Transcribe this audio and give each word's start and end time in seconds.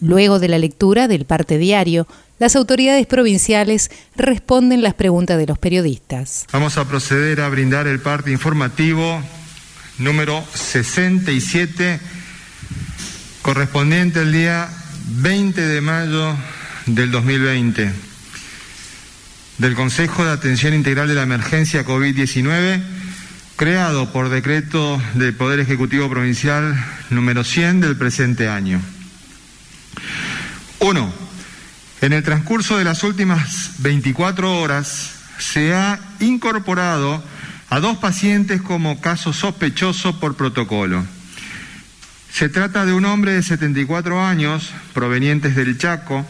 Luego 0.00 0.38
de 0.38 0.48
la 0.48 0.58
lectura 0.58 1.08
del 1.08 1.24
parte 1.24 1.58
diario, 1.58 2.06
las 2.38 2.54
autoridades 2.54 3.06
provinciales 3.06 3.90
responden 4.14 4.82
las 4.82 4.94
preguntas 4.94 5.38
de 5.38 5.46
los 5.46 5.58
periodistas. 5.58 6.46
Vamos 6.52 6.76
a 6.76 6.86
proceder 6.86 7.40
a 7.40 7.48
brindar 7.48 7.88
el 7.88 7.98
parte 8.00 8.30
informativo 8.30 9.20
número 9.98 10.44
67, 10.54 11.98
correspondiente 13.42 14.20
al 14.20 14.32
día 14.32 14.68
20 15.16 15.60
de 15.60 15.80
mayo 15.80 16.36
del 16.86 17.10
2020, 17.10 17.92
del 19.58 19.74
Consejo 19.74 20.24
de 20.24 20.30
Atención 20.30 20.74
Integral 20.74 21.08
de 21.08 21.16
la 21.16 21.22
Emergencia 21.22 21.84
COVID-19, 21.84 22.80
creado 23.56 24.12
por 24.12 24.28
decreto 24.28 25.02
del 25.14 25.34
Poder 25.34 25.58
Ejecutivo 25.58 26.08
Provincial 26.08 26.76
número 27.10 27.42
100 27.42 27.80
del 27.80 27.96
presente 27.96 28.48
año. 28.48 28.80
Uno, 30.80 31.12
en 32.00 32.12
el 32.12 32.22
transcurso 32.22 32.78
de 32.78 32.84
las 32.84 33.02
últimas 33.02 33.72
24 33.78 34.60
horas 34.60 35.14
se 35.38 35.74
ha 35.74 35.98
incorporado 36.20 37.22
a 37.70 37.80
dos 37.80 37.98
pacientes 37.98 38.62
como 38.62 39.00
caso 39.00 39.32
sospechoso 39.32 40.18
por 40.20 40.36
protocolo. 40.36 41.04
Se 42.32 42.48
trata 42.48 42.86
de 42.86 42.92
un 42.92 43.04
hombre 43.04 43.32
de 43.32 43.42
74 43.42 44.24
años, 44.24 44.70
provenientes 44.94 45.56
del 45.56 45.76
Chaco, 45.76 46.26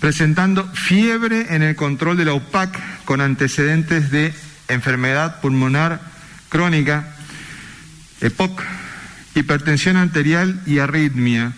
presentando 0.00 0.66
fiebre 0.74 1.54
en 1.54 1.62
el 1.62 1.76
control 1.76 2.16
de 2.16 2.24
la 2.24 2.34
UPAC 2.34 3.04
con 3.04 3.20
antecedentes 3.20 4.10
de 4.10 4.34
enfermedad 4.68 5.40
pulmonar 5.40 6.00
crónica, 6.48 7.14
EPOC, 8.20 8.62
hipertensión 9.34 9.96
arterial 9.96 10.60
y 10.66 10.78
arritmia, 10.78 11.52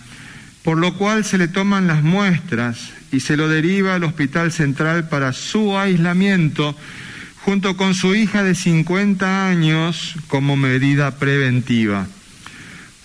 por 0.63 0.77
lo 0.77 0.95
cual 0.95 1.23
se 1.25 1.37
le 1.37 1.47
toman 1.47 1.87
las 1.87 2.03
muestras 2.03 2.91
y 3.11 3.21
se 3.21 3.37
lo 3.37 3.47
deriva 3.47 3.95
al 3.95 4.03
Hospital 4.03 4.51
Central 4.51 5.09
para 5.09 5.33
su 5.33 5.77
aislamiento 5.77 6.75
junto 7.41 7.77
con 7.77 7.95
su 7.95 8.15
hija 8.15 8.43
de 8.43 8.53
50 8.53 9.47
años 9.47 10.15
como 10.27 10.55
medida 10.55 11.17
preventiva. 11.17 12.07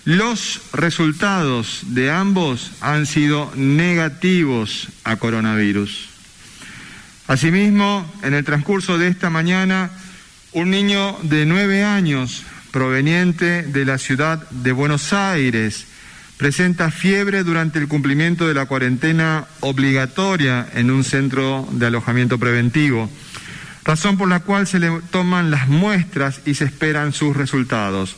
Los 0.03 0.61
resultados 0.71 1.81
de 1.87 2.11
ambos 2.11 2.71
han 2.81 3.07
sido 3.07 3.51
negativos 3.55 4.89
a 5.03 5.15
coronavirus. 5.15 6.09
Asimismo, 7.27 8.05
en 8.21 8.35
el 8.35 8.45
transcurso 8.45 8.99
de 8.99 9.07
esta 9.07 9.31
mañana, 9.31 9.89
un 10.51 10.69
niño 10.69 11.17
de 11.23 11.47
nueve 11.47 11.83
años 11.83 12.43
proveniente 12.69 13.63
de 13.63 13.85
la 13.85 13.97
ciudad 13.97 14.47
de 14.51 14.73
Buenos 14.73 15.11
Aires 15.11 15.87
presenta 16.37 16.91
fiebre 16.91 17.43
durante 17.43 17.79
el 17.79 17.87
cumplimiento 17.87 18.47
de 18.47 18.53
la 18.53 18.65
cuarentena 18.65 19.45
obligatoria 19.61 20.67
en 20.73 20.91
un 20.91 21.03
centro 21.03 21.67
de 21.71 21.85
alojamiento 21.87 22.37
preventivo 22.37 23.09
razón 23.85 24.17
por 24.17 24.27
la 24.27 24.41
cual 24.41 24.67
se 24.67 24.79
le 24.79 24.91
toman 25.11 25.51
las 25.51 25.69
muestras 25.69 26.41
y 26.45 26.55
se 26.55 26.65
esperan 26.65 27.13
sus 27.13 27.37
resultados. 27.37 28.17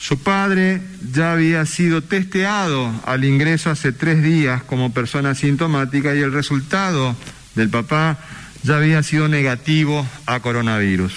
Su 0.00 0.22
padre 0.22 0.80
ya 1.12 1.32
había 1.32 1.64
sido 1.66 2.02
testeado 2.02 2.92
al 3.04 3.24
ingreso 3.24 3.70
hace 3.70 3.92
tres 3.92 4.22
días 4.22 4.62
como 4.62 4.92
persona 4.92 5.34
sintomática 5.34 6.14
y 6.14 6.20
el 6.20 6.32
resultado 6.32 7.14
del 7.54 7.68
papá 7.68 8.18
ya 8.62 8.76
había 8.76 9.02
sido 9.02 9.28
negativo 9.28 10.06
a 10.26 10.40
coronavirus. 10.40 11.12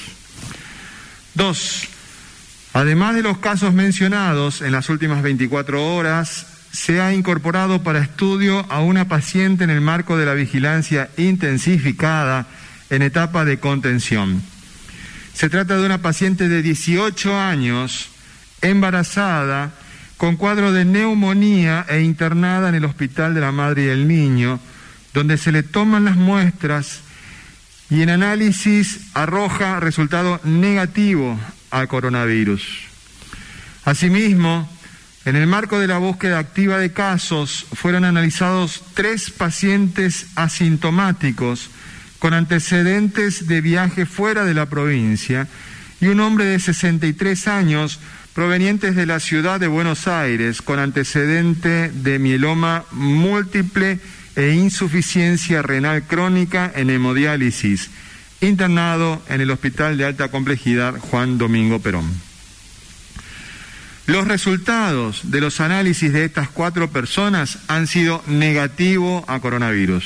Dos, 1.34 1.88
además 2.74 3.16
de 3.16 3.24
los 3.24 3.38
casos 3.38 3.74
mencionados 3.74 4.62
en 4.62 4.72
las 4.72 4.90
últimas 4.90 5.22
24 5.22 5.96
horas, 5.96 6.48
se 6.72 7.02
ha 7.02 7.14
incorporado 7.14 7.84
para 7.84 8.00
estudio 8.00 8.66
a 8.70 8.82
una 8.82 9.08
paciente 9.08 9.64
en 9.64 9.70
el 9.70 9.82
marco 9.82 10.18
de 10.18 10.26
la 10.26 10.34
vigilancia 10.34 11.10
intensificada 11.18 12.48
en 12.90 13.02
etapa 13.02 13.44
de 13.46 13.60
contención. 13.60 14.42
Se 15.34 15.50
trata 15.50 15.78
de 15.78 15.86
una 15.86 15.98
paciente 15.98 16.48
de 16.48 16.62
18 16.62 17.38
años, 17.38 18.10
embarazada, 18.62 19.72
con 20.18 20.36
cuadro 20.36 20.72
de 20.72 20.86
neumonía 20.86 21.86
e 21.90 22.02
internada 22.02 22.70
en 22.70 22.76
el 22.76 22.86
Hospital 22.86 23.34
de 23.34 23.42
la 23.42 23.52
Madre 23.52 23.86
y 23.86 23.88
el 23.88 24.08
Niño, 24.08 24.60
donde 25.14 25.38
se 25.38 25.52
le 25.52 25.64
toman 25.64 26.06
las 26.06 26.16
muestras 26.16 27.00
y 27.90 28.02
en 28.02 28.10
análisis 28.12 29.10
arroja 29.14 29.80
resultado 29.80 30.40
negativo 30.46 31.38
al 31.72 31.88
coronavirus. 31.88 32.62
Asimismo, 33.86 34.70
en 35.26 35.36
el 35.36 35.48
marco 35.48 35.80
de 35.80 35.88
la 35.88 35.98
búsqueda 35.98 36.40
activa 36.40 36.78
de 36.78 36.94
casos, 36.94 37.66
fueron 37.74 38.06
analizados 38.06 38.84
tres 38.94 39.32
pacientes 39.32 40.28
asintomáticos 40.36 41.70
con 42.20 42.34
antecedentes 42.36 43.48
de 43.48 43.62
viaje 43.62 44.06
fuera 44.06 44.46
de 44.46 44.54
la 44.54 44.68
provincia, 44.68 45.48
y 46.00 46.08
un 46.08 46.20
hombre 46.20 46.46
de 46.46 46.60
63 46.60 47.48
años 47.48 48.00
provenientes 48.34 48.96
de 48.96 49.06
la 49.06 49.20
ciudad 49.20 49.60
de 49.60 49.68
Buenos 49.68 50.08
Aires, 50.08 50.62
con 50.62 50.80
antecedente 50.80 51.90
de 51.90 52.20
mieloma 52.20 52.86
múltiple 52.92 54.00
e 54.36 54.52
insuficiencia 54.52 55.62
renal 55.62 56.04
crónica 56.04 56.72
en 56.74 56.90
hemodiálisis, 56.90 57.90
internado 58.42 59.22
en 59.30 59.42
el 59.42 59.52
Hospital 59.52 59.98
de 59.98 60.06
Alta 60.06 60.30
Complejidad 60.30 60.98
Juan 60.98 61.38
Domingo 61.38 61.80
Perón. 61.80 62.12
Los 64.08 64.28
resultados 64.28 65.22
de 65.32 65.42
los 65.42 65.62
análisis 65.62 66.12
de 66.12 66.26
estas 66.26 66.50
cuatro 66.50 66.90
personas 66.90 67.60
han 67.68 67.88
sido 67.88 68.24
negativos 68.28 69.24
a 69.28 69.40
coronavirus. 69.40 70.04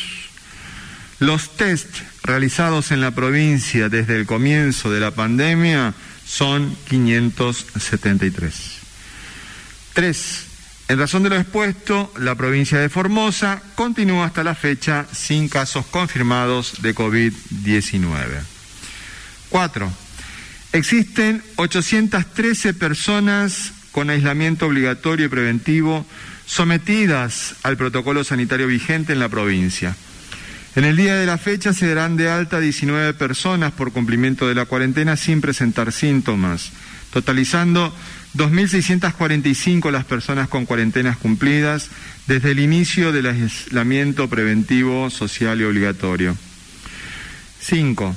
Los 1.19 1.56
test 1.56 1.88
realizados 2.23 2.91
en 2.91 3.00
la 3.00 3.12
provincia 3.12 3.88
desde 3.90 4.18
el 4.18 4.25
comienzo 4.25 4.91
de 4.91 5.00
la 5.00 5.12
pandemia 5.12 5.94
son 6.25 6.75
573. 6.90 8.53
Tres, 9.94 10.46
en 10.88 11.00
razón 11.00 11.23
de 11.23 11.29
lo 11.29 11.38
expuesto, 11.38 12.13
la 12.19 12.35
provincia 12.35 12.79
de 12.79 12.90
Formosa 12.90 13.62
continúa 13.73 14.28
hasta 14.28 14.44
la 14.44 14.53
fecha 14.53 15.07
sin 15.12 15.50
casos 15.50 15.85
confirmados 15.88 16.81
de 16.84 16.94
COVID-19. 16.94 18.13
Cuatro, 19.50 19.91
existen 20.73 21.41
813 21.56 22.75
personas 22.75 23.73
con 23.91 24.12
aislamiento 24.12 24.68
obligatorio 24.68 25.25
y 25.25 25.29
preventivo 25.29 26.06
sometidas 26.46 27.56
al 27.63 27.78
protocolo 27.78 28.23
sanitario 28.23 28.67
vigente 28.67 29.13
en 29.13 29.19
la 29.19 29.29
provincia. 29.29 29.96
En 30.75 30.84
el 30.84 30.97
día 30.97 31.16
de 31.16 31.25
la 31.25 31.38
fecha 31.38 31.73
se 31.73 31.88
darán 31.88 32.17
de 32.17 32.29
alta 32.29 32.59
19 32.59 33.13
personas 33.13 33.72
por 33.72 33.91
cumplimiento 33.91 34.47
de 34.47 34.56
la 34.56 34.66
cuarentena 34.66 35.16
sin 35.16 35.41
presentar 35.41 35.91
síntomas, 35.91 36.72
totalizando 37.12 37.96
2.645 38.35 39.91
las 39.91 40.03
personas 40.03 40.50
con 40.50 40.66
cuarentenas 40.66 41.18
cumplidas 41.18 41.90
desde 42.28 42.51
el 42.51 42.59
inicio 42.59 43.12
del 43.12 43.28
aislamiento 43.28 44.29
preventivo 44.29 45.09
social 45.09 45.62
y 45.62 45.63
obligatorio. 45.63 46.35
5. 47.62 48.16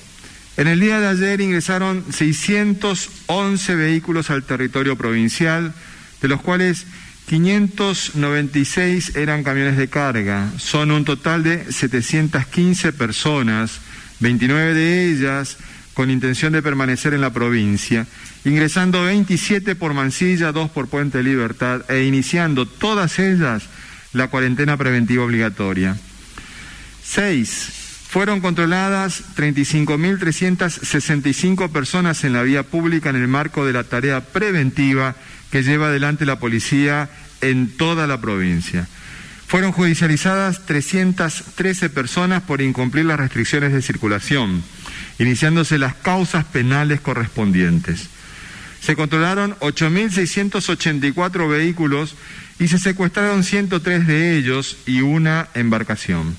En 0.56 0.66
el 0.66 0.80
día 0.80 0.98
de 0.98 1.06
ayer 1.06 1.40
ingresaron 1.40 2.04
611 2.12 3.74
vehículos 3.76 4.30
al 4.30 4.42
territorio 4.42 4.96
provincial, 4.96 5.72
de 6.20 6.28
los 6.28 6.40
cuales 6.42 6.86
596 7.28 9.14
eran 9.14 9.44
camiones 9.44 9.76
de 9.76 9.88
carga. 9.88 10.50
Son 10.58 10.90
un 10.90 11.04
total 11.04 11.44
de 11.44 11.70
715 11.70 12.92
personas, 12.92 13.78
29 14.18 14.74
de 14.74 15.10
ellas 15.10 15.58
con 15.98 16.10
intención 16.12 16.52
de 16.52 16.62
permanecer 16.62 17.12
en 17.12 17.20
la 17.20 17.32
provincia, 17.32 18.06
ingresando 18.44 19.02
27 19.02 19.74
por 19.74 19.94
Mansilla, 19.94 20.52
2 20.52 20.70
por 20.70 20.86
Puente 20.86 21.24
Libertad 21.24 21.90
e 21.90 22.04
iniciando 22.04 22.66
todas 22.66 23.18
ellas 23.18 23.64
la 24.12 24.28
cuarentena 24.28 24.76
preventiva 24.76 25.24
obligatoria. 25.24 25.96
6. 27.02 27.70
Fueron 28.10 28.40
controladas 28.40 29.24
35.365 29.34 31.68
personas 31.68 32.22
en 32.22 32.32
la 32.32 32.44
vía 32.44 32.62
pública 32.62 33.10
en 33.10 33.16
el 33.16 33.26
marco 33.26 33.66
de 33.66 33.72
la 33.72 33.82
tarea 33.82 34.20
preventiva 34.20 35.16
que 35.50 35.64
lleva 35.64 35.88
adelante 35.88 36.26
la 36.26 36.38
policía 36.38 37.10
en 37.40 37.76
toda 37.76 38.06
la 38.06 38.20
provincia. 38.20 38.86
Fueron 39.48 39.72
judicializadas 39.72 40.66
313 40.66 41.88
personas 41.88 42.42
por 42.42 42.60
incumplir 42.60 43.06
las 43.06 43.18
restricciones 43.18 43.72
de 43.72 43.80
circulación, 43.80 44.62
iniciándose 45.18 45.78
las 45.78 45.94
causas 45.94 46.44
penales 46.44 47.00
correspondientes. 47.00 48.10
Se 48.82 48.94
controlaron 48.94 49.56
8.684 49.60 51.48
vehículos 51.48 52.14
y 52.58 52.68
se 52.68 52.78
secuestraron 52.78 53.42
103 53.42 54.06
de 54.06 54.36
ellos 54.36 54.76
y 54.84 55.00
una 55.00 55.48
embarcación. 55.54 56.36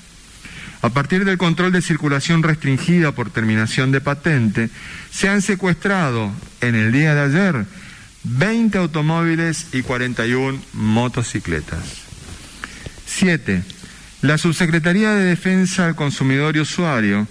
A 0.80 0.90
partir 0.90 1.24
del 1.24 1.36
control 1.36 1.72
de 1.72 1.82
circulación 1.82 2.44
restringida 2.44 3.10
por 3.10 3.30
terminación 3.30 3.90
de 3.90 4.00
patente, 4.00 4.70
se 5.10 5.28
han 5.28 5.42
secuestrado 5.42 6.30
en 6.60 6.76
el 6.76 6.92
día 6.92 7.16
de 7.16 7.22
ayer 7.22 7.66
20 8.22 8.78
automóviles 8.78 9.66
y 9.72 9.82
41 9.82 10.60
motocicletas. 10.74 12.09
7. 13.20 13.62
La 14.22 14.38
Subsecretaría 14.38 15.10
de 15.10 15.24
Defensa 15.24 15.84
al 15.84 15.94
Consumidor 15.94 16.56
y 16.56 16.60
Usuario 16.60 17.28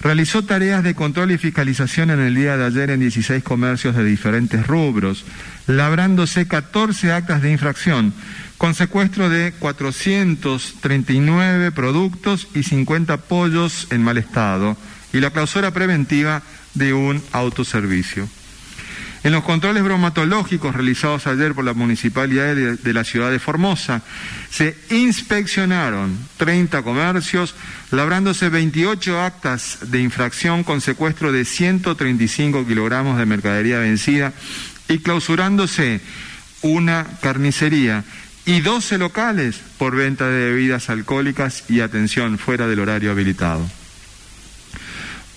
realizó 0.00 0.46
tareas 0.46 0.82
de 0.82 0.94
control 0.94 1.30
y 1.30 1.36
fiscalización 1.36 2.10
en 2.10 2.20
el 2.20 2.34
día 2.34 2.56
de 2.56 2.64
ayer 2.64 2.88
en 2.88 3.00
16 3.00 3.44
comercios 3.44 3.94
de 3.94 4.02
diferentes 4.02 4.66
rubros, 4.66 5.26
labrándose 5.66 6.48
14 6.48 7.12
actas 7.12 7.42
de 7.42 7.52
infracción, 7.52 8.14
con 8.56 8.74
secuestro 8.74 9.28
de 9.28 9.52
439 9.58 11.70
productos 11.70 12.48
y 12.54 12.62
50 12.62 13.18
pollos 13.18 13.88
en 13.90 14.02
mal 14.02 14.16
estado, 14.16 14.74
y 15.12 15.20
la 15.20 15.32
clausura 15.32 15.70
preventiva 15.70 16.42
de 16.72 16.94
un 16.94 17.22
autoservicio. 17.32 18.26
En 19.26 19.32
los 19.32 19.42
controles 19.42 19.82
bromatológicos 19.82 20.72
realizados 20.72 21.26
ayer 21.26 21.52
por 21.52 21.64
la 21.64 21.74
Municipalidad 21.74 22.54
de, 22.54 22.92
la 22.92 23.02
ciudad 23.02 23.32
de 23.32 23.40
Formosa, 23.40 24.02
se 24.50 24.76
inspeccionaron 24.88 26.16
30 26.36 26.84
comercios, 26.84 27.56
labrándose 27.90 28.50
28 28.50 29.20
actas 29.20 29.78
de 29.90 30.00
infracción 30.00 30.62
con 30.62 30.80
secuestro 30.80 31.32
de 31.32 31.44
135 31.44 32.68
kilogramos 32.68 33.18
de 33.18 33.26
mercadería 33.26 33.80
vencida 33.80 34.32
y 34.88 34.98
clausurándose 35.00 36.00
una 36.62 37.04
carnicería 37.20 38.04
y 38.44 38.60
12 38.60 38.96
locales 38.96 39.60
por 39.76 39.96
venta 39.96 40.28
de 40.28 40.52
bebidas 40.52 40.88
alcohólicas 40.88 41.64
y 41.68 41.80
atención 41.80 42.38
fuera 42.38 42.68
del 42.68 42.78
horario 42.78 43.10
habilitado. 43.10 43.68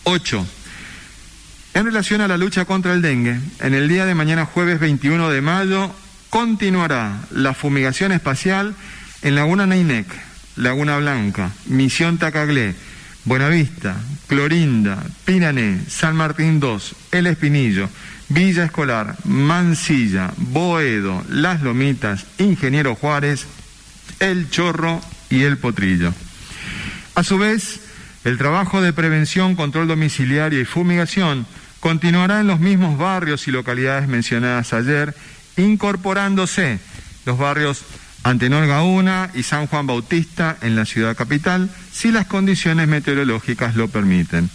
8. 0.04 0.46
En 1.74 1.86
relación 1.86 2.22
a 2.22 2.28
la 2.28 2.38
lucha 2.38 2.66
contra 2.66 2.94
el 2.94 3.02
dengue, 3.02 3.40
en 3.60 3.74
el 3.74 3.88
día 3.88 4.06
de 4.06 4.16
mañana 4.16 4.46
jueves 4.46 4.80
21 4.80 5.30
de 5.30 5.42
mayo 5.42 5.94
continuará 6.30 7.20
la 7.32 7.54
fumigación 7.54 8.12
espacial 8.12 8.76
en 9.22 9.36
Laguna 9.36 9.68
Neinec, 9.68 10.08
Laguna 10.56 10.98
Blanca, 10.98 11.52
Misión 11.68 12.18
Tacaglé, 12.18 12.76
Buenavista, 13.26 13.96
Clorinda, 14.28 15.04
Pinané, 15.26 15.82
San 15.88 16.16
Martín 16.16 16.60
II, 16.62 16.80
El 17.12 17.28
Espinillo, 17.28 17.88
Villa 18.30 18.66
Escolar, 18.66 19.16
Mansilla, 19.26 20.34
Boedo, 20.38 21.24
Las 21.30 21.62
Lomitas, 21.62 22.26
Ingeniero 22.40 22.96
Juárez, 22.96 23.46
El 24.20 24.50
Chorro 24.50 25.02
y 25.30 25.44
El 25.44 25.58
Potrillo. 25.58 26.14
A 27.16 27.24
su 27.24 27.38
vez, 27.38 27.82
el 28.26 28.38
trabajo 28.38 28.82
de 28.82 28.94
prevención, 28.94 29.56
control 29.56 29.88
domiciliario 29.88 30.60
y 30.60 30.66
fumigación 30.66 31.46
continuará 31.80 32.42
en 32.42 32.48
los 32.48 32.60
mismos 32.60 32.98
barrios 32.98 33.48
y 33.48 33.52
localidades 33.52 34.08
mencionadas 34.08 34.74
ayer, 34.74 35.16
incorporándose 35.58 36.80
los 37.26 37.38
barrios 37.38 37.84
Antenor 38.24 38.68
Gauna 38.68 39.32
y 39.34 39.44
San 39.44 39.68
Juan 39.68 39.88
Bautista 39.88 40.58
en 40.62 40.76
la 40.76 40.86
ciudad 40.86 41.16
capital, 41.16 41.70
si 41.92 42.12
las 42.12 42.28
condiciones 42.28 42.88
meteorológicas 42.88 43.76
lo 43.76 43.88
permiten. 43.88 44.50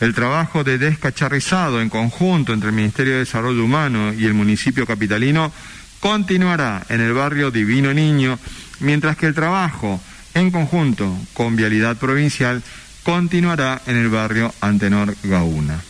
El 0.00 0.14
trabajo 0.14 0.64
de 0.64 0.78
descacharrizado 0.78 1.80
en 1.80 1.88
conjunto 1.88 2.52
entre 2.52 2.68
el 2.68 2.74
Ministerio 2.74 3.14
de 3.14 3.20
Desarrollo 3.20 3.64
Humano 3.64 4.12
y 4.12 4.26
el 4.26 4.34
municipio 4.34 4.86
capitalino 4.86 5.52
continuará 6.00 6.84
en 6.88 7.00
el 7.00 7.12
barrio 7.12 7.50
Divino 7.50 7.92
Niño, 7.92 8.38
mientras 8.80 9.16
que 9.16 9.26
el 9.26 9.34
trabajo 9.34 10.00
en 10.34 10.50
conjunto 10.50 11.18
con 11.34 11.56
Vialidad 11.56 11.96
Provincial 11.96 12.62
continuará 13.10 13.82
en 13.86 13.96
el 13.96 14.08
barrio 14.08 14.54
Antenor 14.60 15.16
Gauna. 15.24 15.80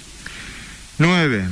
9. 0.96 1.48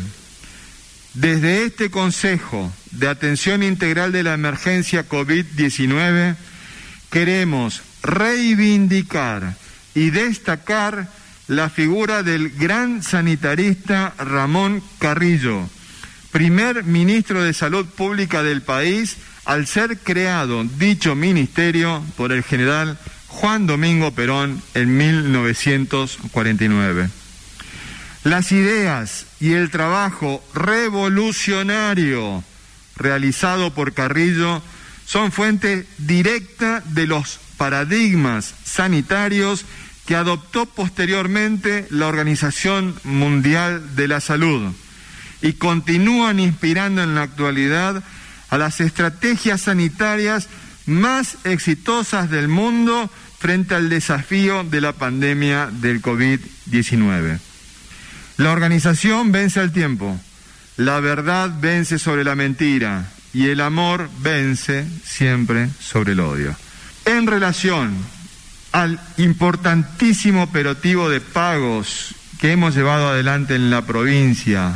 Desde 1.13 1.65
este 1.67 1.91
Consejo 1.91 2.73
de 2.93 3.07
Atención 3.07 3.63
Integral 3.63 4.11
de 4.11 4.23
la 4.23 4.33
Emergencia 4.33 5.07
COVID-19 5.07 6.37
queremos 7.11 7.83
reivindicar 8.03 9.57
y 9.95 10.09
destacar 10.09 11.11
la 11.49 11.69
figura 11.69 12.23
del 12.23 12.49
gran 12.49 13.03
sanitarista 13.03 14.15
Ramón 14.17 14.83
Carrillo, 14.99 15.69
primer 16.33 16.85
ministro 16.85 17.43
de 17.43 17.53
Salud 17.53 17.85
Pública 17.85 18.43
del 18.43 18.63
país 18.63 19.19
al 19.45 19.67
ser 19.67 19.99
creado 19.99 20.65
dicho 20.65 21.15
ministerio 21.15 22.03
por 22.17 22.33
el 22.33 22.43
general 22.43 22.99
Juan 23.41 23.69
Domingo 23.69 24.11
Perón 24.11 24.61
en 24.75 24.97
1949. 24.97 27.09
Las 28.25 28.51
ideas 28.51 29.27
y 29.39 29.53
el 29.53 29.71
trabajo 29.71 30.43
revolucionario 30.55 32.43
realizado 32.97 33.73
por 33.73 33.95
Carrillo 33.95 34.61
son 35.07 35.31
fuente 35.31 35.87
directa 35.99 36.83
de 36.87 37.07
los 37.07 37.39
paradigmas 37.57 38.55
sanitarios 38.65 39.65
que 40.05 40.17
adoptó 40.17 40.67
posteriormente 40.67 41.87
la 41.91 42.09
Organización 42.09 42.97
Mundial 43.05 43.95
de 43.95 44.09
la 44.09 44.21
Salud 44.21 44.73
y 45.43 45.53
continúan 45.53 46.41
inspirando 46.41 47.05
en 47.05 47.15
la 47.15 47.23
actualidad 47.23 48.03
a 48.51 48.59
las 48.59 48.81
estrategias 48.81 49.61
sanitarias 49.61 50.49
más 50.87 51.37
exitosas 51.45 52.31
del 52.31 52.49
mundo 52.49 53.09
frente 53.39 53.75
al 53.75 53.89
desafío 53.89 54.65
de 54.65 54.81
la 54.81 54.93
pandemia 54.93 55.69
del 55.71 56.03
COVID-19. 56.03 57.39
La 58.37 58.51
organización 58.51 59.33
vence 59.33 59.61
al 59.61 59.73
tiempo, 59.73 60.19
la 60.77 61.01
verdad 61.01 61.51
vence 61.61 61.99
sobre 61.99 62.25
la 62.25 62.35
mentira 62.35 63.11
y 63.33 63.49
el 63.49 63.61
amor 63.61 64.09
vence 64.21 64.87
siempre 65.05 65.69
sobre 65.81 66.13
el 66.13 66.21
odio. 66.21 66.55
En 67.05 67.27
relación 67.27 67.97
al 68.73 69.01
importantísimo 69.17 70.43
operativo 70.43 71.09
de 71.09 71.21
pagos 71.21 72.15
que 72.41 72.53
hemos 72.53 72.75
llevado 72.75 73.09
adelante 73.09 73.55
en 73.55 73.71
la 73.71 73.83
provincia 73.87 74.73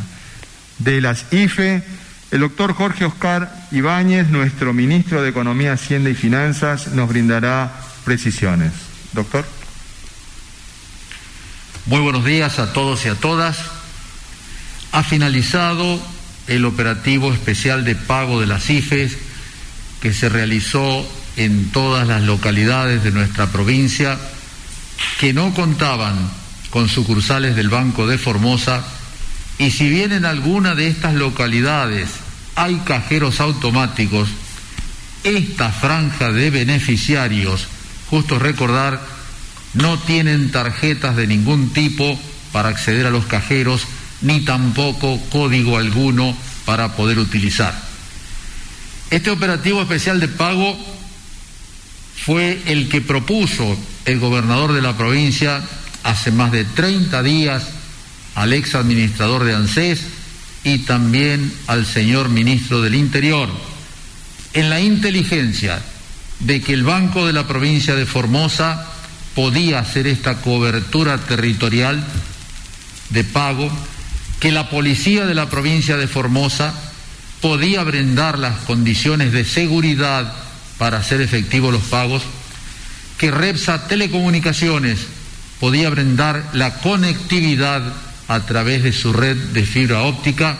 de 0.78 1.00
las 1.00 1.32
IFE, 1.32 1.82
el 2.30 2.40
doctor 2.40 2.72
Jorge 2.72 3.04
Oscar 3.04 3.52
Ibáñez, 3.70 4.30
nuestro 4.30 4.72
ministro 4.72 5.22
de 5.22 5.28
Economía, 5.28 5.74
Hacienda 5.74 6.10
y 6.10 6.14
Finanzas, 6.14 6.88
nos 6.88 7.08
brindará 7.08 7.72
precisiones. 8.04 8.72
Doctor. 9.12 9.46
Muy 11.86 12.00
buenos 12.00 12.24
días 12.24 12.58
a 12.58 12.72
todos 12.72 13.04
y 13.04 13.08
a 13.08 13.14
todas. 13.14 13.58
Ha 14.92 15.02
finalizado 15.02 16.00
el 16.46 16.64
operativo 16.64 17.32
especial 17.32 17.84
de 17.84 17.94
pago 17.94 18.40
de 18.40 18.46
las 18.46 18.68
IFES 18.68 19.16
que 20.00 20.12
se 20.12 20.28
realizó 20.28 21.08
en 21.36 21.70
todas 21.70 22.06
las 22.06 22.22
localidades 22.22 23.02
de 23.04 23.10
nuestra 23.10 23.46
provincia 23.46 24.18
que 25.18 25.32
no 25.32 25.54
contaban 25.54 26.14
con 26.70 26.88
sucursales 26.88 27.56
del 27.56 27.68
Banco 27.68 28.06
de 28.06 28.18
Formosa 28.18 28.84
y 29.58 29.70
si 29.70 29.88
bien 29.88 30.12
en 30.12 30.24
alguna 30.24 30.74
de 30.74 30.88
estas 30.88 31.14
localidades 31.14 32.08
hay 32.56 32.76
cajeros 32.84 33.40
automáticos, 33.40 34.28
esta 35.24 35.70
franja 35.70 36.32
de 36.32 36.50
beneficiarios, 36.50 37.68
justo 38.12 38.38
recordar, 38.38 39.00
no 39.72 39.98
tienen 40.00 40.50
tarjetas 40.50 41.16
de 41.16 41.26
ningún 41.26 41.70
tipo 41.72 42.20
para 42.52 42.68
acceder 42.68 43.06
a 43.06 43.10
los 43.10 43.24
cajeros, 43.24 43.86
ni 44.20 44.44
tampoco 44.44 45.18
código 45.30 45.78
alguno 45.78 46.36
para 46.66 46.94
poder 46.94 47.18
utilizar. 47.18 47.74
Este 49.08 49.30
operativo 49.30 49.80
especial 49.80 50.20
de 50.20 50.28
pago 50.28 50.76
fue 52.26 52.60
el 52.66 52.90
que 52.90 53.00
propuso 53.00 53.78
el 54.04 54.20
gobernador 54.20 54.74
de 54.74 54.82
la 54.82 54.94
provincia 54.94 55.62
hace 56.02 56.30
más 56.32 56.52
de 56.52 56.66
30 56.66 57.22
días 57.22 57.66
al 58.34 58.52
ex 58.52 58.74
administrador 58.74 59.44
de 59.44 59.54
ANSES 59.54 60.00
y 60.64 60.80
también 60.80 61.50
al 61.66 61.86
señor 61.86 62.28
ministro 62.28 62.82
del 62.82 62.94
Interior, 62.94 63.48
en 64.52 64.68
la 64.68 64.82
inteligencia 64.82 65.82
de 66.44 66.60
que 66.60 66.72
el 66.72 66.82
Banco 66.82 67.26
de 67.26 67.32
la 67.32 67.46
provincia 67.46 67.94
de 67.94 68.06
Formosa 68.06 68.86
podía 69.34 69.78
hacer 69.78 70.06
esta 70.06 70.36
cobertura 70.40 71.18
territorial 71.18 72.04
de 73.10 73.24
pago, 73.24 73.70
que 74.40 74.52
la 74.52 74.68
policía 74.68 75.26
de 75.26 75.34
la 75.34 75.48
provincia 75.48 75.96
de 75.96 76.08
Formosa 76.08 76.74
podía 77.40 77.82
brindar 77.84 78.38
las 78.38 78.58
condiciones 78.60 79.32
de 79.32 79.44
seguridad 79.44 80.32
para 80.78 80.98
hacer 80.98 81.20
efectivos 81.20 81.72
los 81.72 81.82
pagos 81.82 82.22
que 83.18 83.30
Repsa 83.30 83.86
Telecomunicaciones 83.86 84.98
podía 85.60 85.90
brindar 85.90 86.50
la 86.54 86.74
conectividad 86.78 87.82
a 88.26 88.40
través 88.40 88.82
de 88.82 88.92
su 88.92 89.12
red 89.12 89.36
de 89.36 89.64
fibra 89.64 90.02
óptica 90.02 90.58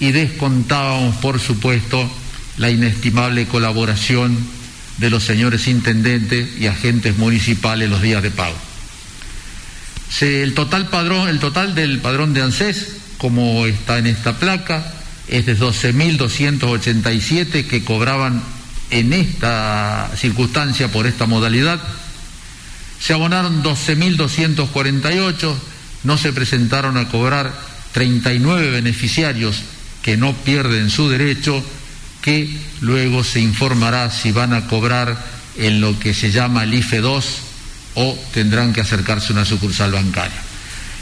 y 0.00 0.10
descontábamos, 0.10 1.16
por 1.16 1.38
supuesto, 1.38 2.10
la 2.56 2.70
inestimable 2.70 3.46
colaboración 3.46 4.57
de 4.98 5.10
los 5.10 5.24
señores 5.24 5.66
intendentes 5.68 6.60
y 6.60 6.66
agentes 6.66 7.16
municipales 7.16 7.88
los 7.88 8.02
días 8.02 8.22
de 8.22 8.30
pago. 8.30 8.56
el, 10.20 10.52
total 10.54 10.88
padrón, 10.88 11.28
el 11.28 11.38
total 11.38 11.74
del 11.74 12.00
padrón 12.00 12.34
de 12.34 12.42
ANSES, 12.42 12.96
como 13.16 13.64
está 13.66 13.96
en 13.98 14.06
esta 14.06 14.38
placa, 14.38 14.92
es 15.28 15.46
de 15.46 15.56
12.287 15.56 17.66
que 17.66 17.84
cobraban 17.84 18.42
en 18.90 19.12
esta 19.12 20.10
circunstancia 20.16 20.90
por 20.90 21.06
esta 21.06 21.26
modalidad. 21.26 21.80
Se 23.00 23.12
abonaron 23.12 23.62
12.248, 23.62 25.54
no 26.04 26.16
se 26.18 26.32
presentaron 26.32 26.96
a 26.96 27.08
cobrar 27.08 27.52
39 27.92 28.70
beneficiarios 28.70 29.62
que 30.02 30.16
no 30.16 30.34
pierden 30.34 30.90
su 30.90 31.08
derecho, 31.08 31.64
que 32.22 32.50
luego 32.80 33.24
se 33.24 33.40
informará 33.40 34.10
si 34.10 34.32
van 34.32 34.52
a 34.52 34.66
cobrar 34.66 35.16
en 35.56 35.80
lo 35.80 35.98
que 35.98 36.14
se 36.14 36.30
llama 36.30 36.64
el 36.64 36.74
IFE 36.74 37.00
2 37.00 37.38
o 37.94 38.18
tendrán 38.32 38.72
que 38.72 38.80
acercarse 38.80 39.28
a 39.28 39.36
una 39.36 39.44
sucursal 39.44 39.92
bancaria. 39.92 40.40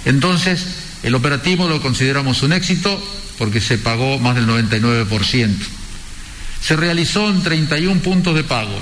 Entonces, 0.05 0.67
el 1.03 1.15
operativo 1.15 1.69
lo 1.69 1.83
consideramos 1.83 2.43
un 2.43 2.53
éxito 2.53 3.03
porque 3.39 3.61
se 3.61 3.79
pagó 3.79 4.19
más 4.19 4.35
del 4.35 4.47
99%. 4.47 5.55
Se 6.63 6.77
realizó 6.77 7.29
en 7.29 7.43
31 7.43 8.01
puntos 8.01 8.35
de 8.35 8.45
pago. 8.45 8.81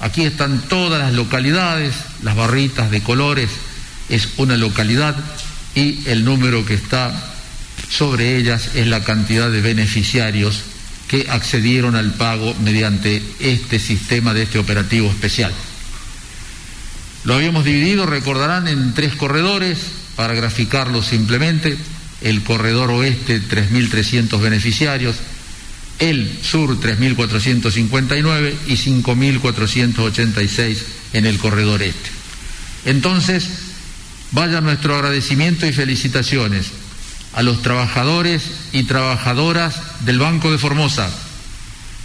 Aquí 0.00 0.22
están 0.22 0.60
todas 0.68 1.00
las 1.00 1.14
localidades, 1.14 1.94
las 2.22 2.36
barritas 2.36 2.90
de 2.90 3.02
colores 3.02 3.50
es 4.08 4.28
una 4.36 4.56
localidad 4.56 5.16
y 5.74 6.06
el 6.06 6.24
número 6.24 6.66
que 6.66 6.74
está 6.74 7.32
sobre 7.88 8.36
ellas 8.36 8.70
es 8.74 8.86
la 8.86 9.02
cantidad 9.02 9.50
de 9.50 9.60
beneficiarios 9.60 10.62
que 11.14 11.30
accedieron 11.30 11.94
al 11.94 12.14
pago 12.14 12.52
mediante 12.64 13.22
este 13.38 13.78
sistema 13.78 14.34
de 14.34 14.42
este 14.42 14.58
operativo 14.58 15.08
especial. 15.08 15.52
Lo 17.22 17.34
habíamos 17.34 17.64
dividido, 17.64 18.04
recordarán, 18.04 18.66
en 18.66 18.94
tres 18.94 19.14
corredores, 19.14 19.78
para 20.16 20.34
graficarlo 20.34 21.04
simplemente, 21.04 21.78
el 22.20 22.42
corredor 22.42 22.90
oeste 22.90 23.40
3.300 23.40 24.40
beneficiarios, 24.40 25.14
el 26.00 26.36
sur 26.42 26.80
3.459 26.80 28.52
y 28.66 28.72
5.486 28.72 30.78
en 31.12 31.26
el 31.26 31.38
corredor 31.38 31.80
este. 31.82 32.10
Entonces, 32.86 33.50
vaya 34.32 34.60
nuestro 34.60 34.96
agradecimiento 34.96 35.64
y 35.64 35.72
felicitaciones 35.72 36.72
a 37.34 37.42
los 37.42 37.62
trabajadores 37.62 38.42
y 38.72 38.84
trabajadoras 38.84 39.74
del 40.00 40.18
Banco 40.18 40.50
de 40.50 40.58
Formosa, 40.58 41.08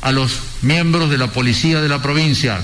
a 0.01 0.11
los 0.11 0.39
miembros 0.61 1.09
de 1.09 1.17
la 1.17 1.27
Policía 1.27 1.81
de 1.81 1.89
la 1.89 2.01
provincia, 2.01 2.59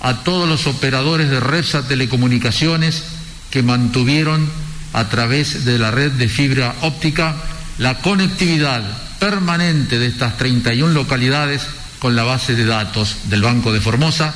a 0.00 0.22
todos 0.24 0.48
los 0.48 0.66
operadores 0.66 1.30
de 1.30 1.40
Repsa 1.40 1.86
Telecomunicaciones 1.86 3.02
que 3.50 3.62
mantuvieron 3.62 4.48
a 4.92 5.08
través 5.08 5.64
de 5.64 5.78
la 5.78 5.90
red 5.90 6.12
de 6.12 6.28
fibra 6.28 6.74
óptica 6.82 7.36
la 7.78 7.98
conectividad 7.98 8.82
permanente 9.18 9.98
de 9.98 10.06
estas 10.06 10.36
31 10.36 10.92
localidades 10.92 11.62
con 11.98 12.16
la 12.16 12.24
base 12.24 12.54
de 12.54 12.64
datos 12.64 13.16
del 13.24 13.42
Banco 13.42 13.72
de 13.72 13.80
Formosa 13.80 14.34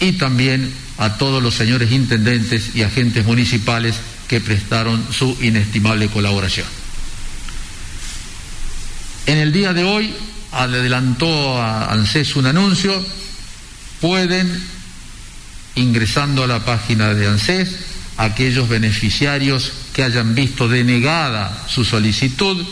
y 0.00 0.12
también 0.12 0.72
a 0.98 1.16
todos 1.16 1.42
los 1.42 1.54
señores 1.54 1.92
intendentes 1.92 2.74
y 2.74 2.82
agentes 2.82 3.24
municipales 3.24 3.94
que 4.28 4.40
prestaron 4.40 5.04
su 5.12 5.36
inestimable 5.40 6.08
colaboración. 6.08 6.66
En 9.26 9.38
el 9.38 9.52
día 9.52 9.72
de 9.72 9.84
hoy 9.84 10.14
adelantó 10.52 11.60
a 11.60 11.92
ANSES 11.92 12.36
un 12.36 12.46
anuncio, 12.46 13.04
pueden, 14.00 14.62
ingresando 15.74 16.44
a 16.44 16.46
la 16.46 16.64
página 16.64 17.12
de 17.14 17.26
ANSES, 17.26 17.76
aquellos 18.16 18.68
beneficiarios 18.68 19.72
que 19.92 20.02
hayan 20.02 20.34
visto 20.34 20.68
denegada 20.68 21.66
su 21.68 21.84
solicitud, 21.84 22.64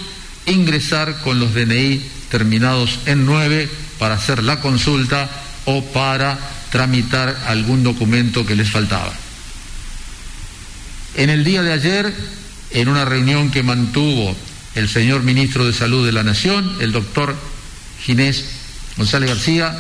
ingresar 0.46 1.20
con 1.20 1.38
los 1.38 1.54
DNI 1.54 2.02
terminados 2.30 3.00
en 3.06 3.26
9 3.26 3.68
para 3.98 4.14
hacer 4.14 4.42
la 4.42 4.60
consulta 4.60 5.28
o 5.64 5.84
para 5.84 6.38
tramitar 6.70 7.44
algún 7.46 7.82
documento 7.82 8.44
que 8.44 8.56
les 8.56 8.70
faltaba. 8.70 9.12
En 11.16 11.30
el 11.30 11.44
día 11.44 11.62
de 11.62 11.72
ayer, 11.72 12.12
en 12.70 12.88
una 12.88 13.04
reunión 13.04 13.50
que 13.50 13.62
mantuvo 13.62 14.34
el 14.74 14.88
señor 14.88 15.22
ministro 15.22 15.64
de 15.64 15.72
Salud 15.72 16.04
de 16.04 16.12
la 16.12 16.24
Nación, 16.24 16.76
el 16.80 16.90
doctor 16.90 17.36
Ginés 18.02 18.44
González 18.96 19.28
García, 19.28 19.76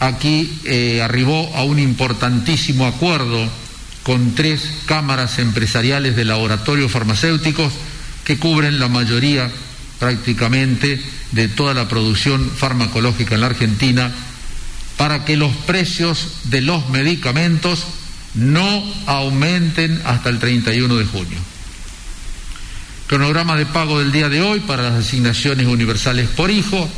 aquí 0.00 0.58
eh, 0.64 1.00
arribó 1.00 1.54
a 1.54 1.62
un 1.62 1.78
importantísimo 1.78 2.86
acuerdo 2.86 3.48
con 4.02 4.34
tres 4.34 4.68
cámaras 4.86 5.38
empresariales 5.38 6.16
de 6.16 6.24
laboratorios 6.24 6.90
farmacéuticos 6.90 7.72
que 8.24 8.38
cubren 8.38 8.80
la 8.80 8.88
mayoría 8.88 9.48
prácticamente 10.00 11.00
de 11.30 11.48
toda 11.48 11.72
la 11.72 11.86
producción 11.86 12.50
farmacológica 12.50 13.36
en 13.36 13.42
la 13.42 13.46
Argentina 13.46 14.12
para 14.96 15.24
que 15.24 15.36
los 15.36 15.54
precios 15.54 16.38
de 16.44 16.62
los 16.62 16.88
medicamentos 16.88 17.86
no 18.34 18.84
aumenten 19.06 20.00
hasta 20.04 20.28
el 20.30 20.38
31 20.38 20.96
de 20.96 21.04
junio. 21.04 21.38
Cronograma 23.06 23.56
de 23.56 23.66
pago 23.66 23.98
del 23.98 24.12
día 24.12 24.28
de 24.28 24.40
hoy 24.40 24.60
para 24.60 24.84
las 24.84 25.04
asignaciones 25.04 25.66
universales 25.66 26.28
por 26.28 26.50
hijo, 26.50 26.88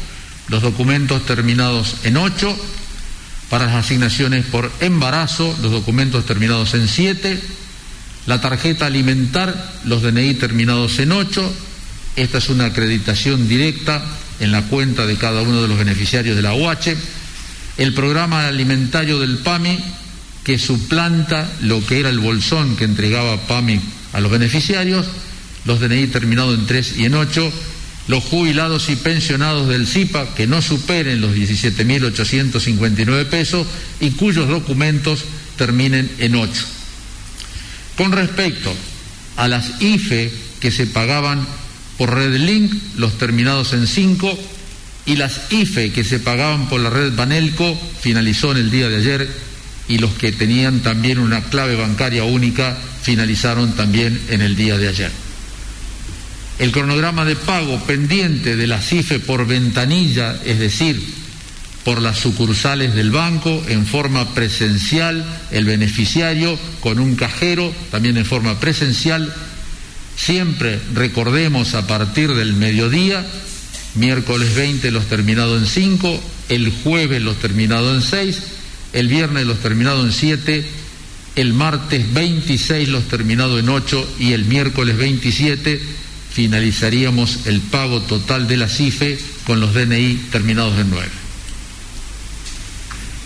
los 0.48 0.62
documentos 0.62 1.26
terminados 1.26 1.96
en 2.04 2.16
8, 2.16 2.56
para 3.50 3.66
las 3.66 3.74
asignaciones 3.84 4.44
por 4.46 4.70
embarazo, 4.80 5.56
los 5.60 5.72
documentos 5.72 6.24
terminados 6.24 6.74
en 6.74 6.86
7, 6.86 7.40
la 8.26 8.40
tarjeta 8.40 8.86
alimentar, 8.86 9.72
los 9.84 10.02
DNI 10.02 10.34
terminados 10.34 10.98
en 10.98 11.12
8, 11.12 11.52
esta 12.16 12.38
es 12.38 12.48
una 12.48 12.66
acreditación 12.66 13.48
directa 13.48 14.02
en 14.40 14.52
la 14.52 14.62
cuenta 14.62 15.06
de 15.06 15.16
cada 15.16 15.42
uno 15.42 15.62
de 15.62 15.68
los 15.68 15.78
beneficiarios 15.78 16.36
de 16.36 16.42
la 16.42 16.54
UH, 16.54 16.96
el 17.76 17.92
programa 17.92 18.46
alimentario 18.46 19.18
del 19.18 19.38
PAMI, 19.38 19.78
que 20.44 20.58
suplanta 20.58 21.50
lo 21.62 21.84
que 21.84 22.00
era 22.00 22.10
el 22.10 22.20
bolsón 22.20 22.76
que 22.76 22.84
entregaba 22.84 23.46
PAMI 23.46 23.80
a 24.12 24.20
los 24.20 24.30
beneficiarios, 24.30 25.06
los 25.64 25.80
DNI 25.80 26.06
terminados 26.08 26.58
en 26.58 26.66
3 26.66 26.98
y 26.98 27.06
en 27.06 27.14
8, 27.14 27.52
los 28.08 28.22
jubilados 28.24 28.90
y 28.90 28.96
pensionados 28.96 29.68
del 29.68 29.86
CIPA 29.86 30.34
que 30.34 30.46
no 30.46 30.60
superen 30.60 31.22
los 31.22 31.34
17.859 31.34 33.24
pesos 33.26 33.66
y 34.00 34.10
cuyos 34.10 34.46
documentos 34.48 35.24
terminen 35.56 36.10
en 36.18 36.34
8. 36.34 36.64
Con 37.96 38.12
respecto 38.12 38.72
a 39.36 39.48
las 39.48 39.80
IFE 39.80 40.30
que 40.60 40.70
se 40.70 40.86
pagaban 40.86 41.46
por 41.96 42.12
Red 42.12 42.36
Link, 42.36 42.72
los 42.96 43.16
terminados 43.18 43.72
en 43.72 43.86
5, 43.86 44.38
y 45.06 45.16
las 45.16 45.52
IFE 45.52 45.92
que 45.92 46.04
se 46.04 46.18
pagaban 46.18 46.68
por 46.68 46.80
la 46.80 46.90
red 46.90 47.14
Banelco, 47.14 47.78
finalizó 48.00 48.52
en 48.52 48.58
el 48.58 48.70
día 48.70 48.88
de 48.88 48.96
ayer, 48.96 49.28
y 49.88 49.98
los 49.98 50.12
que 50.14 50.32
tenían 50.32 50.80
también 50.80 51.18
una 51.18 51.42
clave 51.42 51.76
bancaria 51.76 52.24
única, 52.24 52.76
finalizaron 53.02 53.72
también 53.74 54.20
en 54.30 54.40
el 54.40 54.56
día 54.56 54.78
de 54.78 54.88
ayer. 54.88 55.10
El 56.58 56.72
cronograma 56.72 57.24
de 57.24 57.36
pago 57.36 57.78
pendiente 57.84 58.56
de 58.56 58.66
la 58.66 58.80
CIFE 58.80 59.18
por 59.18 59.46
ventanilla, 59.46 60.40
es 60.44 60.58
decir, 60.58 61.04
por 61.84 62.00
las 62.00 62.18
sucursales 62.18 62.94
del 62.94 63.10
banco 63.10 63.62
en 63.68 63.84
forma 63.86 64.32
presencial, 64.34 65.24
el 65.50 65.66
beneficiario 65.66 66.58
con 66.80 66.98
un 66.98 67.14
cajero, 67.14 67.72
también 67.90 68.16
en 68.16 68.24
forma 68.24 68.58
presencial, 68.58 69.34
siempre 70.16 70.80
recordemos 70.94 71.74
a 71.74 71.86
partir 71.86 72.32
del 72.34 72.54
mediodía, 72.54 73.26
miércoles 73.96 74.54
20 74.54 74.90
los 74.92 75.06
terminados 75.06 75.60
en 75.60 75.68
5, 75.68 76.20
el 76.48 76.72
jueves 76.82 77.20
los 77.20 77.36
terminados 77.38 77.96
en 77.96 78.02
6, 78.10 78.42
el 78.94 79.08
viernes 79.08 79.46
los 79.46 79.58
terminados 79.58 80.04
en 80.06 80.12
7, 80.12 80.66
el 81.36 81.52
martes 81.52 82.12
26 82.12 82.88
los 82.88 83.08
terminados 83.08 83.60
en 83.60 83.68
8 83.68 84.14
y 84.20 84.32
el 84.32 84.44
miércoles 84.46 84.96
27 84.96 85.80
finalizaríamos 86.30 87.46
el 87.46 87.60
pago 87.60 88.00
total 88.02 88.48
de 88.48 88.56
la 88.56 88.68
CIFE 88.68 89.18
con 89.46 89.60
los 89.60 89.74
DNI 89.74 90.28
terminados 90.30 90.78
en 90.78 90.90
9. 90.90 91.08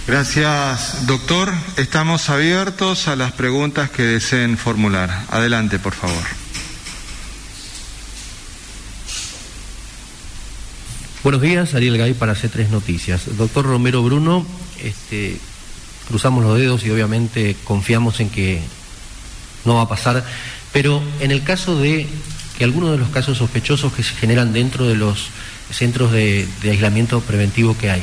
Gracias, 0.06 1.06
doctor. 1.06 1.52
Estamos 1.76 2.30
abiertos 2.30 3.08
a 3.08 3.16
las 3.16 3.32
preguntas 3.32 3.90
que 3.90 4.02
deseen 4.02 4.56
formular. 4.56 5.26
Adelante, 5.30 5.78
por 5.78 5.92
favor. 5.92 6.25
Buenos 11.22 11.42
días, 11.42 11.75
Ariel 11.75 11.98
Gay 11.98 12.14
para 12.14 12.34
C3 12.34 12.68
Noticias. 12.68 13.37
Doctor 13.37 13.66
Romero 13.66 14.02
Bruno, 14.02 14.46
este, 14.82 15.38
cruzamos 16.09 16.43
los 16.43 16.59
dedos 16.59 16.85
y 16.85 16.91
obviamente 16.91 17.55
confiamos 17.65 18.19
en 18.21 18.31
que 18.31 18.61
no 19.67 19.75
va 19.75 19.83
a 19.83 19.88
pasar, 19.88 20.25
pero 20.73 21.03
en 21.21 21.31
el 21.31 21.43
caso 21.43 21.79
de 21.79 22.07
que 22.57 22.65
algunos 22.65 22.93
de 22.93 22.99
los 22.99 23.11
casos 23.11 23.38
sospechosos 23.38 23.93
que 23.93 24.03
se 24.03 24.15
generan 24.15 24.55
dentro 24.55 24.87
de 24.87 24.97
los 24.97 25.29
centros 25.71 26.11
de, 26.11 26.49
aislamiento 26.65 27.21
preventivo 27.21 27.77
que 27.77 27.91
hay, 27.91 28.00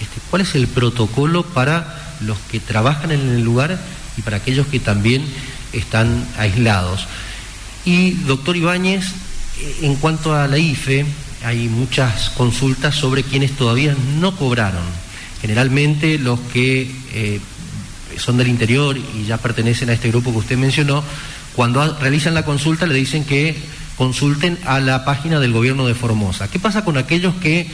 este, 0.00 0.20
¿cuál 0.30 0.42
es 0.42 0.54
el 0.54 0.66
protocolo 0.66 1.44
para 1.44 2.16
los 2.22 2.38
que 2.50 2.58
trabajan 2.58 3.12
en 3.12 3.20
el 3.20 3.42
lugar 3.42 3.78
y 4.16 4.22
para 4.22 4.38
aquellos 4.38 4.66
que 4.66 4.80
también 4.80 5.22
están 5.74 6.26
aislados? 6.38 7.06
Y, 7.84 8.12
doctor 8.12 8.56
Ibáñez, 8.56 9.04
eh, 9.60 9.76
en 9.82 9.96
cuanto 9.96 10.34
a 10.34 10.48
la 10.48 10.56
IFE, 10.56 11.04
hay 11.44 11.68
muchas 11.68 12.30
consultas 12.30 12.94
sobre 12.94 13.24
quienes 13.24 13.52
todavía 13.52 13.94
no 14.18 14.36
cobraron. 14.36 14.84
Generalmente 15.42 16.18
los 16.18 16.38
que 16.52 17.01
eh, 17.12 17.40
son 18.18 18.36
del 18.36 18.48
interior 18.48 18.96
y 18.96 19.24
ya 19.24 19.38
pertenecen 19.38 19.90
a 19.90 19.92
este 19.92 20.08
grupo 20.08 20.32
que 20.32 20.38
usted 20.38 20.56
mencionó, 20.58 21.02
cuando 21.54 21.98
realizan 21.98 22.34
la 22.34 22.44
consulta 22.44 22.86
le 22.86 22.94
dicen 22.94 23.24
que 23.24 23.56
consulten 23.96 24.58
a 24.64 24.80
la 24.80 25.04
página 25.04 25.40
del 25.40 25.52
gobierno 25.52 25.86
de 25.86 25.94
Formosa. 25.94 26.48
¿Qué 26.48 26.58
pasa 26.58 26.84
con 26.84 26.96
aquellos 26.96 27.34
que 27.36 27.68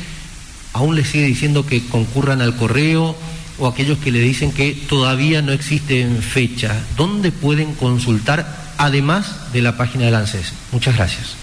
aún 0.72 0.96
les 0.96 1.08
sigue 1.08 1.26
diciendo 1.26 1.64
que 1.64 1.86
concurran 1.86 2.40
al 2.40 2.56
correo 2.56 3.16
o 3.58 3.66
aquellos 3.66 3.98
que 3.98 4.12
le 4.12 4.20
dicen 4.20 4.52
que 4.52 4.72
todavía 4.88 5.42
no 5.42 5.52
existen 5.52 6.22
fecha? 6.22 6.82
¿Dónde 6.96 7.32
pueden 7.32 7.74
consultar 7.74 8.74
además 8.78 9.52
de 9.52 9.62
la 9.62 9.76
página 9.76 10.06
del 10.06 10.14
ANSES? 10.16 10.52
Muchas 10.72 10.96
gracias. 10.96 11.34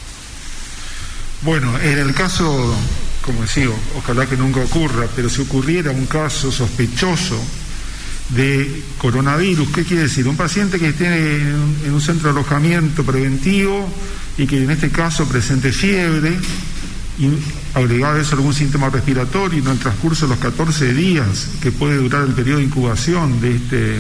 Bueno, 1.41 1.77
en 1.79 1.99
el 1.99 2.13
caso, 2.13 2.75
como 3.21 3.41
decía, 3.41 3.67
ojalá 3.97 4.25
que 4.25 4.37
nunca 4.37 4.61
ocurra, 4.61 5.07
pero 5.15 5.29
si 5.29 5.41
ocurriera 5.41 5.91
un 5.91 6.05
caso 6.05 6.51
sospechoso 6.51 7.39
de 8.29 8.83
coronavirus, 8.97 9.69
¿qué 9.69 9.83
quiere 9.83 10.03
decir? 10.03 10.27
Un 10.27 10.37
paciente 10.37 10.79
que 10.79 10.89
esté 10.89 11.41
en 11.41 11.93
un 11.93 12.01
centro 12.01 12.33
de 12.33 12.39
alojamiento 12.39 13.03
preventivo 13.03 13.87
y 14.37 14.47
que 14.47 14.63
en 14.63 14.71
este 14.71 14.89
caso 14.89 15.27
presente 15.27 15.71
fiebre 15.71 16.37
y 17.17 17.29
agregado 17.73 18.17
a 18.17 18.21
eso 18.21 18.35
algún 18.35 18.53
síntoma 18.53 18.89
respiratorio 18.89 19.59
en 19.59 19.67
el 19.67 19.79
transcurso 19.79 20.25
de 20.25 20.31
los 20.31 20.39
14 20.39 20.93
días 20.93 21.49
que 21.61 21.71
puede 21.71 21.97
durar 21.97 22.23
el 22.23 22.33
periodo 22.33 22.57
de 22.57 22.65
incubación 22.65 23.39
de 23.39 23.55
este, 23.55 23.99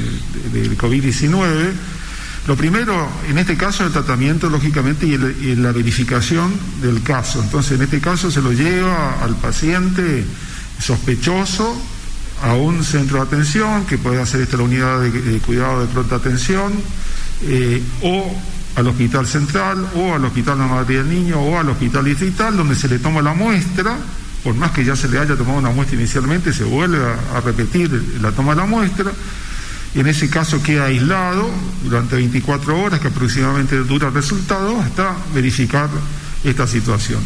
del 0.51 0.77
COVID-19, 0.77 1.71
lo 2.47 2.55
primero, 2.55 3.09
en 3.27 3.39
este 3.39 3.57
caso, 3.57 3.83
el 3.85 3.91
tratamiento, 3.91 4.49
lógicamente, 4.51 5.07
y, 5.07 5.55
la 5.55 5.71
verificación 5.71 6.53
del 6.79 7.01
caso. 7.01 7.41
Entonces, 7.41 7.71
en 7.71 7.81
este 7.81 7.99
caso 7.99 8.29
se 8.29 8.41
lo 8.41 8.53
lleva 8.53 9.23
al 9.23 9.35
paciente 9.35 10.23
sospechoso 10.79 11.75
a 12.41 12.53
un 12.53 12.83
centro 12.83 13.17
de 13.17 13.23
atención, 13.23 13.85
que 13.85 13.97
puede 13.97 14.21
hacer 14.21 14.41
esta 14.41 14.57
la 14.57 14.63
unidad 14.63 15.01
de, 15.01 15.39
cuidado 15.39 15.81
de 15.81 15.87
pronta 15.87 16.15
atención, 16.15 16.73
eh, 17.43 17.81
o 18.01 18.35
al 18.75 18.87
hospital 18.87 19.25
central, 19.25 19.87
o 19.95 20.15
al 20.15 20.25
hospital 20.25 20.57
de 20.57 20.63
la 20.63 20.67
madre 20.67 20.97
del 20.97 21.09
niño, 21.09 21.39
o 21.39 21.57
al 21.57 21.69
hospital 21.69 22.05
distrital, 22.05 22.57
donde 22.57 22.75
se 22.75 22.87
le 22.87 22.99
toma 22.99 23.21
la 23.21 23.33
muestra, 23.33 23.97
por 24.43 24.53
más 24.53 24.71
que 24.71 24.83
ya 24.83 24.95
se 24.95 25.07
le 25.07 25.17
haya 25.17 25.35
tomado 25.35 25.57
una 25.57 25.71
muestra 25.71 25.97
inicialmente, 25.97 26.53
se 26.53 26.63
vuelve 26.63 26.99
a 27.33 27.41
repetir 27.41 27.89
la 28.21 28.31
toma 28.31 28.53
de 28.53 28.61
la 28.61 28.67
muestra 28.67 29.11
y 29.95 30.01
en 30.01 30.07
ese 30.07 30.29
caso 30.29 30.61
queda 30.61 30.85
aislado 30.85 31.49
durante 31.81 32.17
24 32.17 32.83
horas, 32.83 32.99
que 32.99 33.07
aproximadamente 33.07 33.77
dura 33.77 34.09
el 34.09 34.13
resultado, 34.13 34.79
hasta 34.81 35.15
verificar 35.33 35.89
esta 36.43 36.67
situación. 36.67 37.21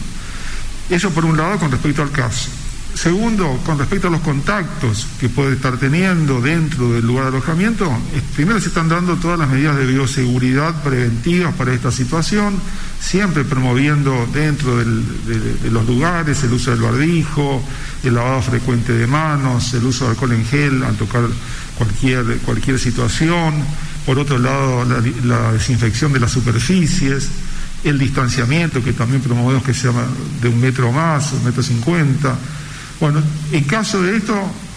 Eso 0.88 1.10
por 1.10 1.25
un 1.25 1.36
lado 1.36 1.58
con 1.58 1.72
respecto 1.72 2.04
al 2.04 2.12
caso. 2.12 2.50
Segundo, 2.93 3.58
con 3.65 3.79
respecto 3.79 4.08
a 4.08 4.12
los 4.12 4.19
contactos 4.22 5.08
que 5.19 5.29
puede 5.29 5.53
estar 5.53 5.77
teniendo 5.77 6.41
dentro 6.41 6.91
del 6.91 7.05
lugar 7.05 7.25
de 7.25 7.38
alojamiento, 7.38 7.89
primero 8.36 8.60
se 8.60 8.67
están 8.67 8.89
dando 8.89 9.15
todas 9.15 9.39
las 9.39 9.48
medidas 9.48 9.77
de 9.77 9.86
bioseguridad 9.86 10.84
preventivas 10.84 11.53
para 11.55 11.74
esta 11.74 11.91
situación, 11.91 12.60
siempre 13.00 13.46
promoviendo 13.46 14.27
dentro 14.34 14.77
de, 14.77 14.86
los 15.72 15.88
lugares 15.88 16.43
el 16.43 16.52
uso 16.52 16.71
del 16.71 16.82
barbijo, 16.82 17.63
el 18.04 18.15
lavado 18.15 18.41
frecuente 18.41 18.91
de 18.91 19.08
manos, 19.08 19.73
el 19.73 19.86
uso 19.86 20.06
de 20.06 20.12
alcohol 20.12 20.34
en 20.34 20.45
gel 20.45 20.84
al 20.84 20.97
tocar 20.97 21.23
cualquier, 21.78 22.39
cualquier 22.39 22.80
situación, 22.80 23.54
por 24.06 24.19
otro 24.19 24.38
lado 24.39 24.86
la, 25.23 25.52
desinfección 25.54 26.12
de 26.12 26.19
las 26.19 26.32
superficies, 26.32 27.30
el 27.86 27.97
distanciamiento 27.97 28.84
que 28.84 28.91
también 28.91 29.21
promovemos 29.21 29.63
que 29.63 29.73
sea 29.73 29.93
de 30.41 30.49
un 30.49 30.60
metro 30.60 30.91
más, 30.91 31.32
un 31.32 31.45
metro 31.45 31.63
cincuenta. 31.63 32.36
Bueno, 32.99 33.21
en 33.51 33.63
caso 33.63 34.01
de 34.01 34.17
esto, 34.17 34.35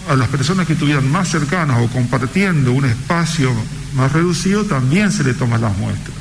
a 0.09 0.15
las 0.15 0.29
personas 0.29 0.65
que 0.65 0.73
estuvieran 0.73 1.09
más 1.11 1.29
cercanas 1.29 1.77
o 1.81 1.87
compartiendo 1.87 2.71
un 2.71 2.85
espacio 2.85 3.51
más 3.95 4.11
reducido, 4.11 4.63
también 4.63 5.11
se 5.11 5.23
le 5.23 5.33
toman 5.33 5.61
las 5.61 5.77
muestras, 5.77 6.17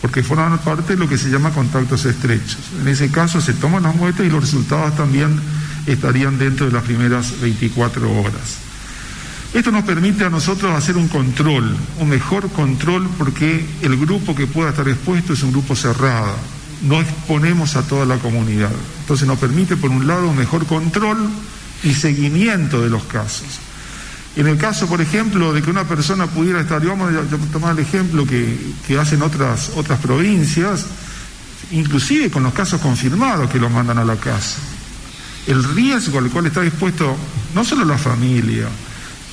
porque 0.00 0.22
forman 0.22 0.58
parte 0.58 0.94
de 0.94 0.98
lo 0.98 1.08
que 1.08 1.18
se 1.18 1.28
llama 1.28 1.50
contactos 1.50 2.04
estrechos. 2.06 2.58
En 2.80 2.88
ese 2.88 3.10
caso 3.10 3.40
se 3.40 3.52
toman 3.52 3.82
las 3.82 3.94
muestras 3.94 4.26
y 4.26 4.30
los 4.30 4.40
resultados 4.40 4.96
también 4.96 5.38
estarían 5.86 6.38
dentro 6.38 6.66
de 6.66 6.72
las 6.72 6.84
primeras 6.84 7.40
24 7.40 8.10
horas. 8.20 8.58
Esto 9.54 9.70
nos 9.70 9.84
permite 9.84 10.24
a 10.24 10.30
nosotros 10.30 10.74
hacer 10.74 10.96
un 10.96 11.08
control, 11.08 11.76
un 12.00 12.08
mejor 12.08 12.50
control, 12.50 13.08
porque 13.16 13.64
el 13.82 13.96
grupo 13.96 14.34
que 14.34 14.46
pueda 14.46 14.70
estar 14.70 14.88
expuesto 14.88 15.32
es 15.32 15.42
un 15.42 15.52
grupo 15.52 15.76
cerrado. 15.76 16.36
No 16.82 17.00
exponemos 17.00 17.76
a 17.76 17.82
toda 17.82 18.04
la 18.04 18.18
comunidad. 18.18 18.72
Entonces 19.00 19.26
nos 19.26 19.38
permite, 19.38 19.76
por 19.76 19.90
un 19.90 20.06
lado, 20.06 20.28
un 20.28 20.36
mejor 20.36 20.66
control 20.66 21.28
y 21.82 21.94
seguimiento 21.94 22.82
de 22.82 22.90
los 22.90 23.04
casos. 23.04 23.60
En 24.36 24.46
el 24.46 24.58
caso, 24.58 24.86
por 24.86 25.00
ejemplo, 25.00 25.52
de 25.54 25.62
que 25.62 25.70
una 25.70 25.84
persona 25.84 26.26
pudiera 26.26 26.60
estar, 26.60 26.82
y 26.84 26.86
vamos 26.86 27.12
a 27.14 27.52
tomar 27.52 27.72
el 27.72 27.78
ejemplo 27.78 28.26
que, 28.26 28.58
que 28.86 28.98
hacen 28.98 29.22
otras, 29.22 29.72
otras 29.76 29.98
provincias, 29.98 30.84
inclusive 31.70 32.30
con 32.30 32.42
los 32.42 32.52
casos 32.52 32.80
confirmados 32.80 33.50
que 33.50 33.58
los 33.58 33.70
mandan 33.70 33.98
a 33.98 34.04
la 34.04 34.16
casa. 34.16 34.58
El 35.46 35.64
riesgo 35.64 36.18
al 36.18 36.30
cual 36.30 36.46
está 36.46 36.64
expuesto 36.64 37.16
no 37.54 37.64
solo 37.64 37.84
la 37.84 37.96
familia, 37.96 38.68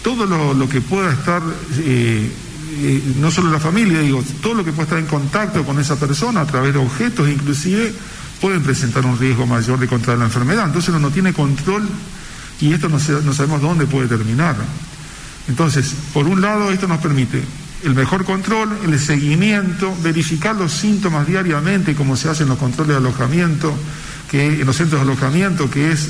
todo 0.03 0.25
lo, 0.53 0.69
que 0.69 0.81
pueda 0.81 1.11
estar, 1.11 1.41
eh, 1.79 2.29
eh, 2.75 3.13
no 3.19 3.31
solo 3.31 3.51
la 3.51 3.59
familia, 3.59 3.99
digo, 3.99 4.23
todo 4.41 4.55
lo 4.55 4.65
que 4.65 4.71
pueda 4.71 4.83
estar 4.83 4.99
en 4.99 5.05
contacto 5.05 5.63
con 5.63 5.79
esa 5.79 5.95
persona 5.95 6.41
a 6.41 6.45
través 6.45 6.73
de 6.73 6.79
objetos 6.79 7.29
inclusive, 7.29 7.93
pueden 8.41 8.61
presentar 8.61 9.05
un 9.05 9.17
riesgo 9.17 9.45
mayor 9.45 9.79
de 9.79 9.87
contraer 9.87 10.19
la 10.19 10.25
enfermedad. 10.25 10.65
Entonces 10.65 10.89
uno 10.89 10.99
no 10.99 11.11
tiene 11.11 11.33
control 11.33 11.87
y 12.59 12.73
esto 12.73 12.89
no, 12.89 12.99
sabemos 12.99 13.61
dónde 13.61 13.85
puede 13.85 14.07
terminar. 14.07 14.55
Entonces, 15.47 15.93
por 16.13 16.27
un 16.27 16.41
lado, 16.41 16.71
esto 16.71 16.87
nos 16.87 16.99
permite 16.99 17.41
el 17.83 17.95
mejor 17.95 18.23
control, 18.23 18.77
el 18.85 18.97
seguimiento, 18.99 19.93
verificar 20.01 20.55
los 20.55 20.71
síntomas 20.71 21.27
diariamente, 21.27 21.95
como 21.95 22.15
se 22.15 22.29
hace 22.29 22.43
en 22.43 22.49
los 22.49 22.57
controles 22.57 22.95
de 22.95 22.97
alojamiento, 22.97 23.73
que 24.31 24.61
en 24.61 24.65
los 24.65 24.75
centros 24.77 25.01
de 25.01 25.11
alojamiento, 25.11 25.69
que 25.69 25.91
es 25.91 26.09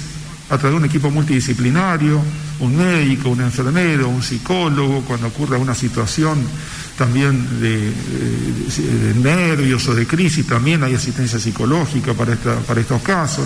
a 0.53 0.57
través 0.57 0.73
de 0.73 0.77
un 0.77 0.85
equipo 0.85 1.09
multidisciplinario, 1.09 2.21
un 2.59 2.77
médico, 2.77 3.29
un 3.29 3.41
enfermero, 3.41 4.07
un 4.07 4.21
psicólogo, 4.21 5.01
cuando 5.01 5.27
ocurra 5.27 5.57
una 5.57 5.73
situación 5.73 6.37
también 6.95 7.59
de, 7.59 7.91
nervios 9.15 9.87
o 9.87 9.95
de 9.95 10.05
crisis, 10.05 10.45
también 10.45 10.83
hay 10.83 10.93
asistencia 10.93 11.39
psicológica 11.39 12.13
para, 12.13 12.35
para 12.35 12.81
estos 12.81 13.01
casos. 13.01 13.45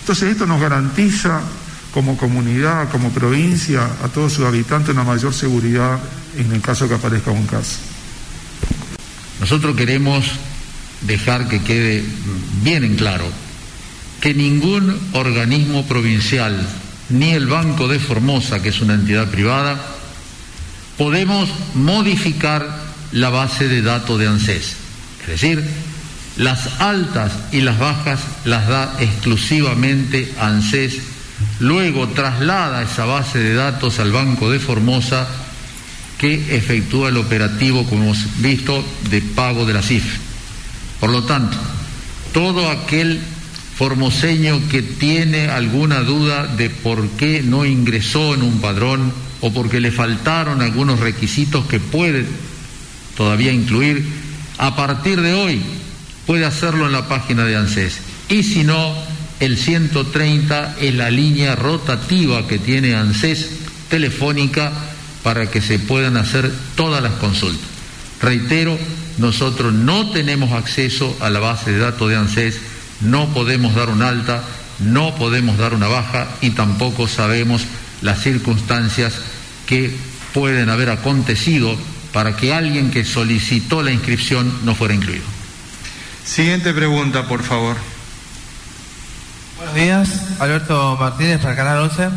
Entonces 0.00 0.30
esto 0.30 0.46
nos 0.46 0.60
garantiza 0.60 1.40
como 1.92 2.16
comunidad, 2.16 2.90
como 2.90 3.10
provincia, 3.10 3.84
a 4.04 4.08
todos 4.08 4.34
sus 4.34 4.44
habitantes 4.44 4.90
una 4.90 5.02
mayor 5.02 5.34
seguridad 5.34 5.98
en 6.38 6.52
el 6.52 6.60
caso 6.60 6.86
que 6.88 6.94
aparezca 6.94 7.32
un 7.32 7.46
caso. 7.46 7.78
Nosotros 9.40 9.74
queremos 9.74 10.30
dejar 11.00 11.48
que 11.48 11.60
quede 11.60 12.04
bien 12.62 12.84
en 12.84 12.94
claro 12.94 13.45
que 14.26 14.34
ningún 14.34 14.98
organismo 15.12 15.86
provincial, 15.86 16.60
ni 17.10 17.30
el 17.30 17.46
Banco 17.46 17.86
de 17.86 18.00
Formosa, 18.00 18.60
que 18.60 18.70
es 18.70 18.80
una 18.80 18.94
entidad 18.94 19.30
privada, 19.30 19.80
podemos 20.98 21.48
modificar 21.74 22.66
la 23.12 23.30
base 23.30 23.68
de 23.68 23.82
datos 23.82 24.18
de 24.18 24.26
ANSES. 24.26 24.74
Es 25.20 25.26
decir, 25.28 25.64
las 26.38 26.80
altas 26.80 27.34
y 27.52 27.60
las 27.60 27.78
bajas 27.78 28.18
las 28.44 28.66
da 28.66 28.96
exclusivamente 28.98 30.34
ANSES, 30.40 30.98
luego 31.60 32.08
traslada 32.08 32.82
esa 32.82 33.04
base 33.04 33.38
de 33.38 33.54
datos 33.54 34.00
al 34.00 34.10
Banco 34.10 34.50
de 34.50 34.58
Formosa 34.58 35.28
que 36.18 36.56
efectúa 36.56 37.10
el 37.10 37.18
operativo, 37.18 37.84
como 37.84 38.02
hemos 38.02 38.26
visto, 38.38 38.84
de 39.08 39.22
pago 39.22 39.64
de 39.64 39.74
la 39.74 39.82
CIF. 39.82 40.16
Por 40.98 41.10
lo 41.10 41.22
tanto, 41.22 41.56
todo 42.32 42.68
aquel 42.68 43.20
formoseño 43.76 44.68
que 44.70 44.82
tiene 44.82 45.48
alguna 45.48 46.00
duda 46.00 46.46
de 46.46 46.70
por 46.70 47.08
qué 47.10 47.42
no 47.42 47.66
ingresó 47.66 48.34
en 48.34 48.42
un 48.42 48.60
padrón 48.60 49.12
o 49.40 49.52
porque 49.52 49.80
le 49.80 49.92
faltaron 49.92 50.62
algunos 50.62 51.00
requisitos 51.00 51.66
que 51.66 51.78
puede 51.78 52.24
todavía 53.16 53.52
incluir, 53.52 54.04
a 54.58 54.76
partir 54.76 55.20
de 55.20 55.34
hoy 55.34 55.60
puede 56.26 56.44
hacerlo 56.44 56.86
en 56.86 56.92
la 56.92 57.08
página 57.08 57.44
de 57.44 57.56
ANSES. 57.56 57.98
Y 58.28 58.42
si 58.42 58.64
no, 58.64 58.94
el 59.40 59.58
130 59.58 60.76
es 60.80 60.94
la 60.94 61.10
línea 61.10 61.54
rotativa 61.54 62.46
que 62.46 62.58
tiene 62.58 62.94
ANSES 62.94 63.50
telefónica 63.88 64.72
para 65.22 65.50
que 65.50 65.60
se 65.60 65.78
puedan 65.78 66.16
hacer 66.16 66.50
todas 66.76 67.02
las 67.02 67.12
consultas. 67.14 67.66
Reitero, 68.22 68.78
nosotros 69.18 69.72
no 69.72 70.10
tenemos 70.10 70.52
acceso 70.52 71.16
a 71.20 71.30
la 71.30 71.40
base 71.40 71.72
de 71.72 71.78
datos 71.78 72.08
de 72.08 72.16
ANSES, 72.16 72.58
no 73.00 73.28
podemos 73.28 73.74
dar 73.74 73.90
un 73.90 74.02
alta, 74.02 74.42
no 74.78 75.14
podemos 75.14 75.58
dar 75.58 75.74
una 75.74 75.88
baja 75.88 76.28
y 76.40 76.50
tampoco 76.50 77.08
sabemos 77.08 77.66
las 78.02 78.20
circunstancias 78.22 79.14
que 79.66 79.96
pueden 80.32 80.68
haber 80.68 80.90
acontecido 80.90 81.76
para 82.12 82.36
que 82.36 82.54
alguien 82.54 82.90
que 82.90 83.04
solicitó 83.04 83.82
la 83.82 83.90
inscripción 83.90 84.52
no 84.64 84.74
fuera 84.74 84.94
incluido. 84.94 85.24
Siguiente 86.24 86.72
pregunta, 86.72 87.26
por 87.28 87.42
favor. 87.42 87.76
Buenos 89.56 89.74
días, 89.74 90.08
Alberto 90.38 90.96
Martínez 90.98 91.40
para 91.40 91.56
Canal 91.56 91.78
11. 91.78 92.08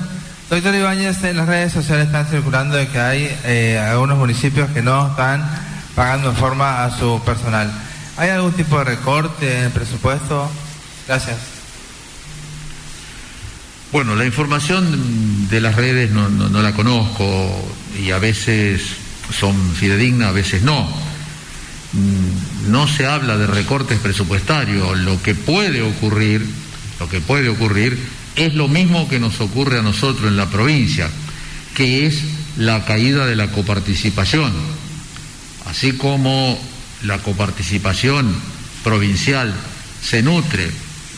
Doctor 0.50 0.76
Ibáñez, 0.76 1.24
en 1.24 1.38
las 1.38 1.48
redes 1.48 1.72
sociales 1.72 2.08
están 2.08 2.26
circulando 2.26 2.76
de 2.76 2.88
que 2.88 3.00
hay 3.00 3.38
eh, 3.44 3.78
algunos 3.80 4.18
municipios 4.18 4.70
que 4.72 4.82
no 4.82 5.10
están 5.10 5.48
pagando 5.96 6.30
en 6.32 6.36
forma 6.36 6.84
a 6.84 6.98
su 6.98 7.22
personal. 7.24 7.72
¿Hay 8.18 8.30
algún 8.30 8.52
tipo 8.54 8.78
de 8.80 8.84
recorte 8.84 9.60
en 9.60 9.66
el 9.66 9.72
presupuesto? 9.72 10.50
Gracias. 11.10 11.38
Bueno, 13.92 14.16
la 14.16 14.28
información 14.28 15.50
de 15.50 15.60
las 15.60 15.76
redes 15.76 16.12
no, 16.12 16.30
la 16.62 16.74
conozco 16.74 17.68
y 18.00 18.12
a 18.12 18.20
veces 18.20 18.80
son 19.36 19.74
fidedignas, 19.74 20.30
a 20.30 20.34
veces 20.34 20.62
no. 20.62 20.88
Mm, 21.94 22.70
no 22.72 22.88
se 22.88 23.08
habla 23.08 23.38
de 23.38 23.48
recortes 23.48 23.98
presupuestarios. 23.98 25.00
Lo 25.00 25.20
que 25.24 25.34
puede 25.34 25.82
ocurrir, 25.82 26.46
lo 27.00 27.10
que 27.10 27.22
puede 27.22 27.50
ocurrir 27.50 27.98
es 28.36 28.54
lo 28.54 28.68
mismo 28.68 29.10
que 29.10 29.20
nos 29.20 29.42
ocurre 29.42 29.80
a 29.80 29.82
nosotros 29.82 30.28
en 30.28 30.38
la 30.38 30.52
provincia, 30.52 31.10
que 31.74 32.06
es 32.06 32.22
la 32.56 32.86
caída 32.86 33.26
de 33.26 33.36
la 33.36 33.48
coparticipación. 33.48 34.54
Así 35.66 35.94
como 35.94 36.62
la 37.02 37.18
coparticipación 37.18 38.32
provincial 38.84 39.52
se 40.04 40.22
nutre 40.22 40.70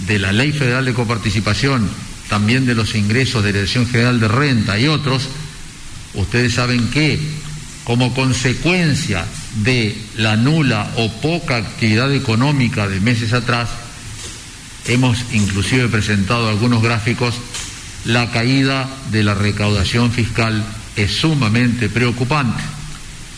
de 0.08 0.20
la 0.20 0.32
Ley 0.32 0.52
Federal 0.52 0.86
de 0.86 0.94
Coparticipación 0.94 1.90
también 2.30 2.66
de 2.66 2.76
los 2.76 2.96
ingresos 2.96 3.44
de 3.44 3.52
Dirección 3.52 3.86
General 3.86 4.20
de 4.20 4.30
Renta 4.30 4.80
y 4.80 4.88
otros, 4.88 5.28
ustedes 6.14 6.54
saben 6.54 6.88
que 6.90 7.20
como 7.84 8.14
consecuencia 8.14 9.26
de 9.64 9.98
la 10.16 10.38
nula 10.38 10.92
o 10.96 11.12
poca 11.12 11.58
actividad 11.58 12.14
económica 12.14 12.88
de 12.88 13.02
meses 13.02 13.34
atrás, 13.34 13.70
hemos 14.88 15.18
inclusive 15.34 15.90
presentado 15.90 16.48
algunos 16.48 16.82
gráficos, 16.82 17.36
la 18.06 18.32
caída 18.32 18.88
de 19.12 19.24
la 19.24 19.34
recaudación 19.34 20.12
fiscal 20.12 20.64
es 20.96 21.12
sumamente 21.12 21.90
preocupante, 21.90 22.64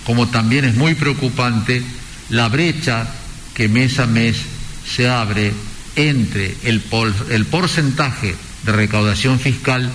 como 0.05 0.29
también 0.29 0.65
es 0.65 0.75
muy 0.75 0.93
preocupante 0.93 1.81
la 2.29 2.47
brecha 2.47 3.07
que 3.55 3.67
mes 3.67 3.97
a 3.97 4.05
mes 4.05 4.37
se 4.85 5.09
abre 5.09 5.51
entre 5.95 6.55
el, 6.63 6.81
el 7.29 7.45
porcentaje 7.45 8.35
de 8.63 8.71
recaudación 8.71 9.39
fiscal 9.39 9.91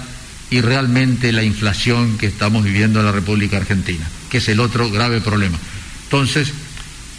y 0.50 0.60
realmente 0.60 1.32
la 1.32 1.42
inflación 1.42 2.18
que 2.18 2.26
estamos 2.26 2.64
viviendo 2.64 3.00
en 3.00 3.06
la 3.06 3.12
República 3.12 3.58
Argentina, 3.58 4.08
que 4.30 4.38
es 4.38 4.48
el 4.48 4.60
otro 4.60 4.90
grave 4.90 5.20
problema. 5.20 5.58
Entonces, 6.04 6.52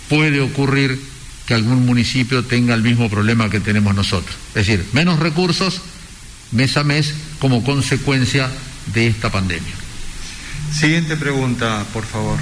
puede 0.08 0.42
ocurrir 0.42 1.00
que 1.46 1.54
algún 1.54 1.86
municipio 1.86 2.44
tenga 2.44 2.74
el 2.74 2.82
mismo 2.82 3.10
problema 3.10 3.50
que 3.50 3.60
tenemos 3.60 3.96
nosotros, 3.96 4.36
es 4.50 4.68
decir, 4.68 4.86
menos 4.94 5.20
recursos 5.20 5.82
mes 6.52 6.78
a 6.78 6.84
mes 6.84 7.13
como 7.39 7.63
consecuencia 7.63 8.50
de 8.94 9.08
esta 9.08 9.32
pandemia. 9.32 9.74
Siguiente 10.74 11.15
pregunta, 11.15 11.86
por 11.94 12.06
favor. 12.06 12.39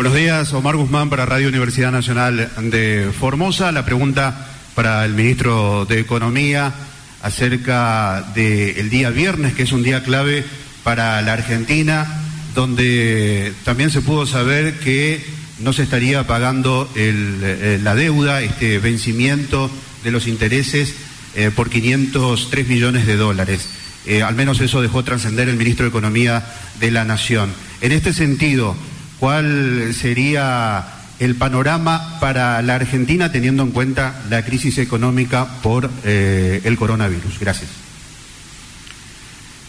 Buenos 0.00 0.16
días, 0.16 0.54
Omar 0.54 0.76
Guzmán 0.76 1.10
para 1.10 1.26
Radio 1.26 1.50
Universidad 1.50 1.92
Nacional 1.92 2.50
de 2.70 3.12
Formosa. 3.12 3.70
La 3.70 3.84
pregunta 3.84 4.48
para 4.74 5.04
el 5.04 5.12
ministro 5.12 5.84
de 5.84 6.00
Economía 6.00 6.72
acerca 7.20 8.24
del 8.34 8.88
día 8.88 9.10
viernes, 9.10 9.52
que 9.52 9.64
es 9.64 9.72
un 9.72 9.82
día 9.82 10.02
clave 10.02 10.42
para 10.84 11.20
la 11.20 11.34
Argentina, 11.34 12.06
donde 12.54 13.52
también 13.62 13.90
se 13.90 14.00
pudo 14.00 14.24
saber 14.24 14.78
que 14.78 15.22
no 15.58 15.74
se 15.74 15.82
estaría 15.82 16.26
pagando 16.26 16.90
eh, 16.96 17.78
la 17.82 17.94
deuda, 17.94 18.40
este 18.40 18.78
vencimiento 18.78 19.70
de 20.02 20.12
los 20.12 20.28
intereses 20.28 20.94
eh, 21.34 21.50
por 21.54 21.68
503 21.68 22.68
millones 22.68 23.06
de 23.06 23.16
dólares. 23.16 23.68
Eh, 24.06 24.22
al 24.22 24.34
menos 24.34 24.62
eso 24.62 24.80
dejó 24.80 25.04
trascender 25.04 25.50
el 25.50 25.56
ministro 25.56 25.84
de 25.84 25.90
Economía 25.90 26.42
de 26.80 26.90
la 26.90 27.04
Nación. 27.04 27.52
En 27.82 27.92
este 27.92 28.14
sentido, 28.14 28.74
¿cuál 29.20 29.94
sería 29.94 30.84
el 31.18 31.36
panorama 31.36 32.18
para 32.18 32.60
la 32.62 32.74
Argentina 32.74 33.30
teniendo 33.30 33.62
en 33.62 33.70
cuenta 33.70 34.22
la 34.30 34.44
crisis 34.44 34.78
económica 34.78 35.46
por 35.62 35.90
eh, 36.04 36.62
el 36.64 36.76
coronavirus? 36.76 37.38
Gracias. 37.38 37.70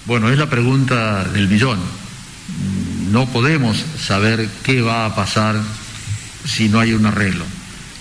Bueno, 0.05 0.29
es 0.29 0.39
la 0.39 0.49
pregunta 0.49 1.25
del 1.25 1.47
millón. 1.47 1.79
No 3.11 3.27
podemos 3.27 3.77
saber 3.99 4.47
qué 4.63 4.81
va 4.81 5.05
a 5.05 5.13
pasar 5.13 5.55
si 6.45 6.69
no 6.69 6.79
hay 6.79 6.93
un 6.93 7.05
arreglo. 7.05 7.43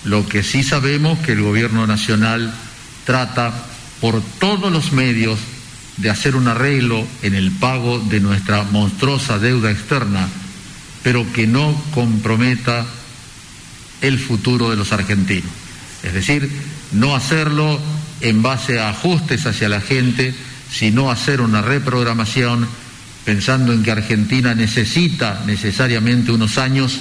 Lo 0.05 0.25
que 0.27 0.41
sí 0.41 0.63
sabemos 0.63 1.19
que 1.19 1.33
el 1.33 1.41
gobierno 1.41 1.85
nacional 1.85 2.51
trata 3.05 3.53
por 3.99 4.21
todos 4.39 4.71
los 4.71 4.93
medios 4.93 5.37
de 5.97 6.09
hacer 6.09 6.35
un 6.35 6.47
arreglo 6.47 7.05
en 7.21 7.35
el 7.35 7.51
pago 7.51 7.99
de 7.99 8.19
nuestra 8.19 8.63
monstruosa 8.63 9.37
deuda 9.37 9.69
externa, 9.69 10.27
pero 11.03 11.31
que 11.33 11.47
no 11.47 11.75
comprometa 11.93 12.85
el 14.01 14.19
futuro 14.19 14.69
de 14.69 14.75
los 14.75 14.91
argentinos. 14.91 15.51
Es 16.03 16.13
decir, 16.13 16.49
no 16.91 17.15
hacerlo 17.15 17.79
en 18.21 18.41
base 18.41 18.79
a 18.79 18.89
ajustes 18.89 19.45
hacia 19.45 19.69
la 19.69 19.81
gente, 19.81 20.33
sino 20.71 21.11
hacer 21.11 21.41
una 21.41 21.61
reprogramación 21.61 22.67
pensando 23.25 23.73
en 23.73 23.83
que 23.83 23.91
Argentina 23.91 24.55
necesita 24.55 25.43
necesariamente 25.45 26.31
unos 26.31 26.57
años 26.57 26.99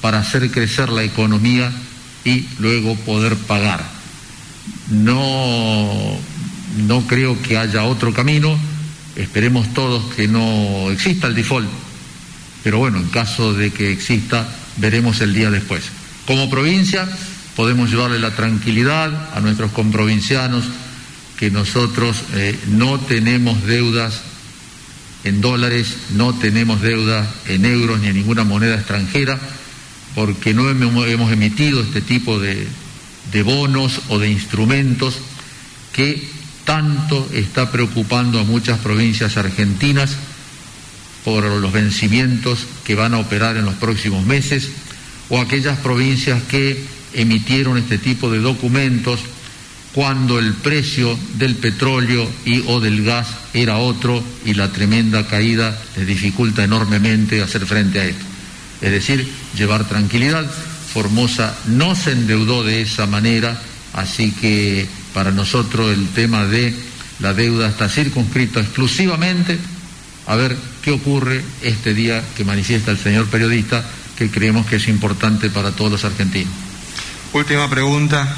para 0.00 0.18
hacer 0.18 0.50
crecer 0.50 0.88
la 0.88 1.04
economía 1.04 1.72
y 2.24 2.46
luego 2.58 2.96
poder 2.96 3.36
pagar. 3.36 3.84
No, 4.90 6.18
no 6.86 7.06
creo 7.06 7.40
que 7.40 7.56
haya 7.56 7.84
otro 7.84 8.12
camino, 8.12 8.56
esperemos 9.16 9.72
todos 9.74 10.12
que 10.14 10.26
no 10.26 10.90
exista 10.90 11.28
el 11.28 11.34
default, 11.34 11.68
pero 12.62 12.78
bueno, 12.78 12.98
en 12.98 13.08
caso 13.08 13.54
de 13.54 13.70
que 13.70 13.92
exista, 13.92 14.48
veremos 14.76 15.20
el 15.20 15.34
día 15.34 15.50
después. 15.50 15.84
Como 16.26 16.48
provincia 16.50 17.08
podemos 17.56 17.90
llevarle 17.90 18.18
la 18.18 18.34
tranquilidad 18.34 19.36
a 19.36 19.40
nuestros 19.40 19.72
comprovincianos 19.72 20.64
que 21.38 21.50
nosotros 21.50 22.22
eh, 22.34 22.58
no 22.68 23.00
tenemos 23.00 23.64
deudas 23.64 24.22
en 25.24 25.40
dólares, 25.40 25.96
no 26.14 26.34
tenemos 26.34 26.80
deudas 26.80 27.28
en 27.46 27.64
euros 27.64 28.00
ni 28.00 28.08
en 28.08 28.16
ninguna 28.16 28.44
moneda 28.44 28.76
extranjera, 28.76 29.38
porque 30.14 30.54
no 30.54 30.68
hemos 30.68 31.32
emitido 31.32 31.80
este 31.82 32.00
tipo 32.00 32.38
de, 32.38 32.66
de 33.32 33.42
bonos 33.42 34.00
o 34.08 34.18
de 34.18 34.30
instrumentos 34.30 35.18
que 35.92 36.28
tanto 36.64 37.28
está 37.32 37.70
preocupando 37.70 38.38
a 38.38 38.44
muchas 38.44 38.78
provincias 38.78 39.36
argentinas 39.36 40.16
por 41.24 41.44
los 41.44 41.72
vencimientos 41.72 42.66
que 42.84 42.94
van 42.94 43.14
a 43.14 43.18
operar 43.18 43.56
en 43.56 43.64
los 43.64 43.74
próximos 43.74 44.26
meses, 44.26 44.70
o 45.28 45.40
aquellas 45.40 45.78
provincias 45.78 46.42
que 46.44 46.84
emitieron 47.14 47.78
este 47.78 47.98
tipo 47.98 48.30
de 48.30 48.40
documentos 48.40 49.20
cuando 49.94 50.38
el 50.38 50.54
precio 50.54 51.18
del 51.34 51.56
petróleo 51.56 52.28
y 52.44 52.64
o 52.66 52.80
del 52.80 53.04
gas 53.04 53.28
era 53.52 53.76
otro 53.76 54.22
y 54.44 54.54
la 54.54 54.72
tremenda 54.72 55.26
caída 55.26 55.78
les 55.96 56.06
dificulta 56.06 56.64
enormemente 56.64 57.42
hacer 57.42 57.66
frente 57.66 58.00
a 58.00 58.04
esto. 58.06 58.24
Es 58.80 58.90
decir, 58.90 59.28
llevar 59.56 59.86
tranquilidad. 59.88 60.50
Formosa 60.92 61.56
no 61.66 61.94
se 61.94 62.12
endeudó 62.12 62.64
de 62.64 62.82
esa 62.82 63.06
manera, 63.06 63.60
así 63.92 64.32
que 64.32 64.86
para 65.14 65.30
nosotros 65.30 65.92
el 65.92 66.08
tema 66.08 66.46
de 66.46 66.74
la 67.20 67.34
deuda 67.34 67.68
está 67.68 67.88
circunscrito 67.88 68.60
exclusivamente 68.60 69.58
a 70.26 70.36
ver 70.36 70.56
qué 70.82 70.90
ocurre 70.90 71.42
este 71.62 71.94
día 71.94 72.22
que 72.36 72.44
manifiesta 72.44 72.90
el 72.90 72.98
señor 72.98 73.28
periodista, 73.28 73.84
que 74.16 74.30
creemos 74.30 74.66
que 74.66 74.76
es 74.76 74.88
importante 74.88 75.48
para 75.48 75.70
todos 75.70 75.92
los 75.92 76.04
argentinos. 76.04 76.52
Última 77.32 77.70
pregunta. 77.70 78.36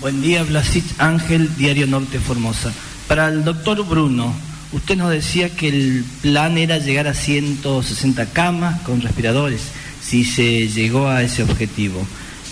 Buen 0.00 0.20
día, 0.20 0.42
Blasit 0.44 0.84
Ángel, 0.98 1.56
Diario 1.56 1.86
Norte 1.86 2.20
Formosa. 2.20 2.72
Para 3.08 3.28
el 3.28 3.42
doctor 3.42 3.84
Bruno, 3.86 4.34
usted 4.72 4.96
nos 4.96 5.10
decía 5.10 5.56
que 5.56 5.68
el 5.68 6.04
plan 6.20 6.58
era 6.58 6.78
llegar 6.78 7.08
a 7.08 7.14
160 7.14 8.26
camas 8.26 8.82
con 8.82 9.00
respiradores, 9.00 9.62
si 10.02 10.24
se 10.24 10.68
llegó 10.68 11.08
a 11.08 11.22
ese 11.22 11.42
objetivo. 11.42 12.06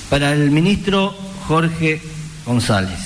Para 0.09 0.33
el 0.33 0.51
ministro 0.51 1.14
Jorge 1.46 2.01
González, 2.46 2.98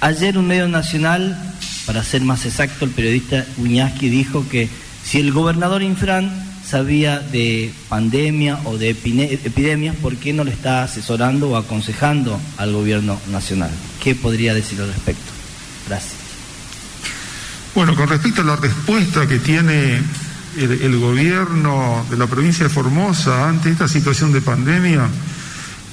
ayer 0.00 0.38
un 0.38 0.46
medio 0.46 0.68
nacional 0.68 1.56
Para 1.88 2.04
ser 2.04 2.20
más 2.20 2.44
exacto, 2.44 2.84
el 2.84 2.90
periodista 2.90 3.46
Uñaski 3.56 4.10
dijo 4.10 4.46
que 4.46 4.68
si 5.02 5.20
el 5.20 5.32
gobernador 5.32 5.82
Infran 5.82 6.30
sabía 6.62 7.18
de 7.18 7.72
pandemia 7.88 8.58
o 8.64 8.76
de 8.76 8.90
epidemias, 8.90 9.96
¿por 9.96 10.16
qué 10.16 10.34
no 10.34 10.44
le 10.44 10.50
está 10.50 10.82
asesorando 10.82 11.48
o 11.48 11.56
aconsejando 11.56 12.38
al 12.58 12.74
gobierno 12.74 13.18
nacional? 13.32 13.70
¿Qué 14.02 14.14
podría 14.14 14.52
decir 14.52 14.78
al 14.82 14.88
respecto? 14.88 15.32
Gracias. 15.88 16.12
Bueno, 17.74 17.96
con 17.96 18.06
respecto 18.06 18.42
a 18.42 18.44
la 18.44 18.56
respuesta 18.56 19.26
que 19.26 19.38
tiene 19.38 19.98
el, 20.58 20.98
gobierno 20.98 22.04
de 22.10 22.18
la 22.18 22.26
provincia 22.26 22.64
de 22.64 22.70
Formosa 22.70 23.48
ante 23.48 23.70
esta 23.70 23.88
situación 23.88 24.30
de 24.34 24.42
pandemia, 24.42 25.08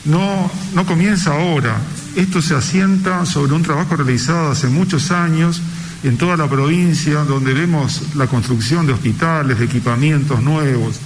no, 0.04 0.52
no 0.74 0.86
comienza 0.86 1.32
ahora. 1.32 1.78
Esto 2.18 2.42
se 2.42 2.54
asienta 2.54 3.26
sobre 3.26 3.54
un 3.54 3.64
trabajo 3.64 3.96
realizado 3.96 4.52
hace 4.52 4.68
muchos 4.68 5.12
años 5.12 5.62
en 6.08 6.18
toda 6.18 6.38
la 6.38 6.48
provincia, 6.48 7.24
donde 7.24 7.54
vemos 7.54 8.16
la 8.16 8.28
construcción 8.28 8.86
de 8.86 8.94
hospitales, 8.94 9.58
de 9.58 9.66
equipamientos 9.66 10.42
nuevos. 10.42 11.00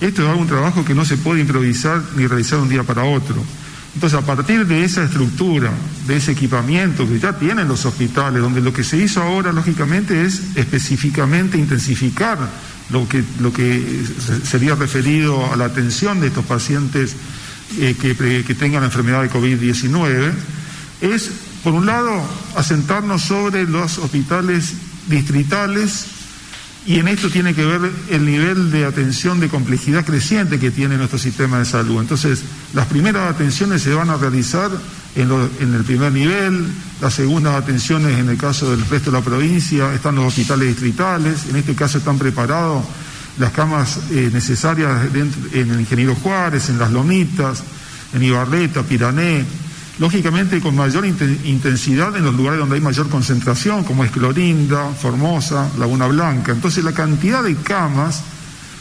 Esto 0.00 0.32
es 0.32 0.38
un 0.38 0.46
trabajo 0.46 0.84
que 0.84 0.94
no 0.94 1.04
se 1.04 1.18
puede 1.18 1.42
improvisar 1.42 2.02
ni 2.16 2.26
realizar 2.26 2.58
un 2.58 2.68
día 2.68 2.82
para 2.82 3.04
otro. 3.04 3.36
Entonces, 3.94 4.18
a 4.18 4.24
partir 4.24 4.66
de 4.66 4.84
esa 4.84 5.04
estructura, 5.04 5.70
de 6.06 6.16
ese 6.16 6.32
equipamiento 6.32 7.06
que 7.06 7.18
ya 7.18 7.38
tienen 7.38 7.68
los 7.68 7.84
hospitales, 7.84 8.40
donde 8.40 8.62
lo 8.62 8.72
que 8.72 8.84
se 8.84 8.96
hizo 8.96 9.20
ahora, 9.20 9.52
lógicamente, 9.52 10.24
es 10.24 10.56
específicamente 10.56 11.58
intensificar 11.58 12.38
lo 12.90 13.06
que, 13.06 13.22
lo 13.40 13.52
que 13.52 14.04
sería 14.44 14.74
referido 14.76 15.52
a 15.52 15.56
la 15.56 15.66
atención 15.66 16.20
de 16.20 16.28
estos 16.28 16.44
pacientes 16.46 17.16
eh, 17.78 17.96
que, 18.00 18.14
que 18.16 18.54
tengan 18.54 18.80
la 18.80 18.86
enfermedad 18.86 19.22
de 19.22 19.30
COVID-19, 19.30 20.32
es 21.02 21.30
por 21.62 21.74
un 21.74 21.86
lado, 21.86 22.22
asentarnos 22.56 23.22
sobre 23.22 23.64
los 23.64 23.98
hospitales 23.98 24.74
distritales 25.08 26.06
y 26.86 26.98
en 27.00 27.08
esto 27.08 27.28
tiene 27.28 27.54
que 27.54 27.66
ver 27.66 27.92
el 28.10 28.24
nivel 28.24 28.70
de 28.70 28.86
atención 28.86 29.40
de 29.40 29.48
complejidad 29.48 30.06
creciente 30.06 30.58
que 30.58 30.70
tiene 30.70 30.96
nuestro 30.96 31.18
sistema 31.18 31.58
de 31.58 31.66
salud. 31.66 32.00
Entonces, 32.00 32.42
las 32.72 32.86
primeras 32.86 33.34
atenciones 33.34 33.82
se 33.82 33.92
van 33.92 34.08
a 34.08 34.16
realizar 34.16 34.70
en, 35.14 35.30
el 35.30 35.84
primer 35.84 36.12
nivel, 36.12 36.66
las 37.00 37.12
segundas 37.12 37.54
atenciones 37.54 38.18
en 38.18 38.28
el 38.28 38.38
caso 38.38 38.70
del 38.70 38.86
resto 38.86 39.10
de 39.10 39.18
la 39.18 39.24
provincia, 39.24 39.92
están 39.92 40.14
los 40.14 40.28
hospitales 40.28 40.68
distritales, 40.68 41.46
en 41.50 41.56
este 41.56 41.74
caso 41.74 41.98
están 41.98 42.18
preparados 42.18 42.84
las 43.38 43.52
camas 43.52 43.98
eh, 44.10 44.30
necesarias 44.32 45.08
en 45.52 45.70
el 45.70 45.80
Ingeniero 45.80 46.14
Juárez, 46.14 46.70
en 46.70 46.78
Las 46.78 46.90
Lomitas, 46.90 47.62
en 48.14 48.22
Ibarreta, 48.22 48.82
Pirané, 48.82 49.44
lógicamente 49.98 50.60
con 50.60 50.76
mayor 50.76 51.04
intensidad 51.06 52.16
en 52.16 52.24
los 52.24 52.34
lugares 52.34 52.60
donde 52.60 52.76
hay 52.76 52.80
mayor 52.80 53.08
concentración, 53.08 53.84
como 53.84 54.04
es 54.04 54.10
Clorinda, 54.10 54.90
Formosa, 54.90 55.70
Laguna 55.78 56.06
Blanca. 56.06 56.52
Entonces 56.52 56.84
la 56.84 56.92
cantidad 56.92 57.42
de 57.42 57.56
camas 57.56 58.22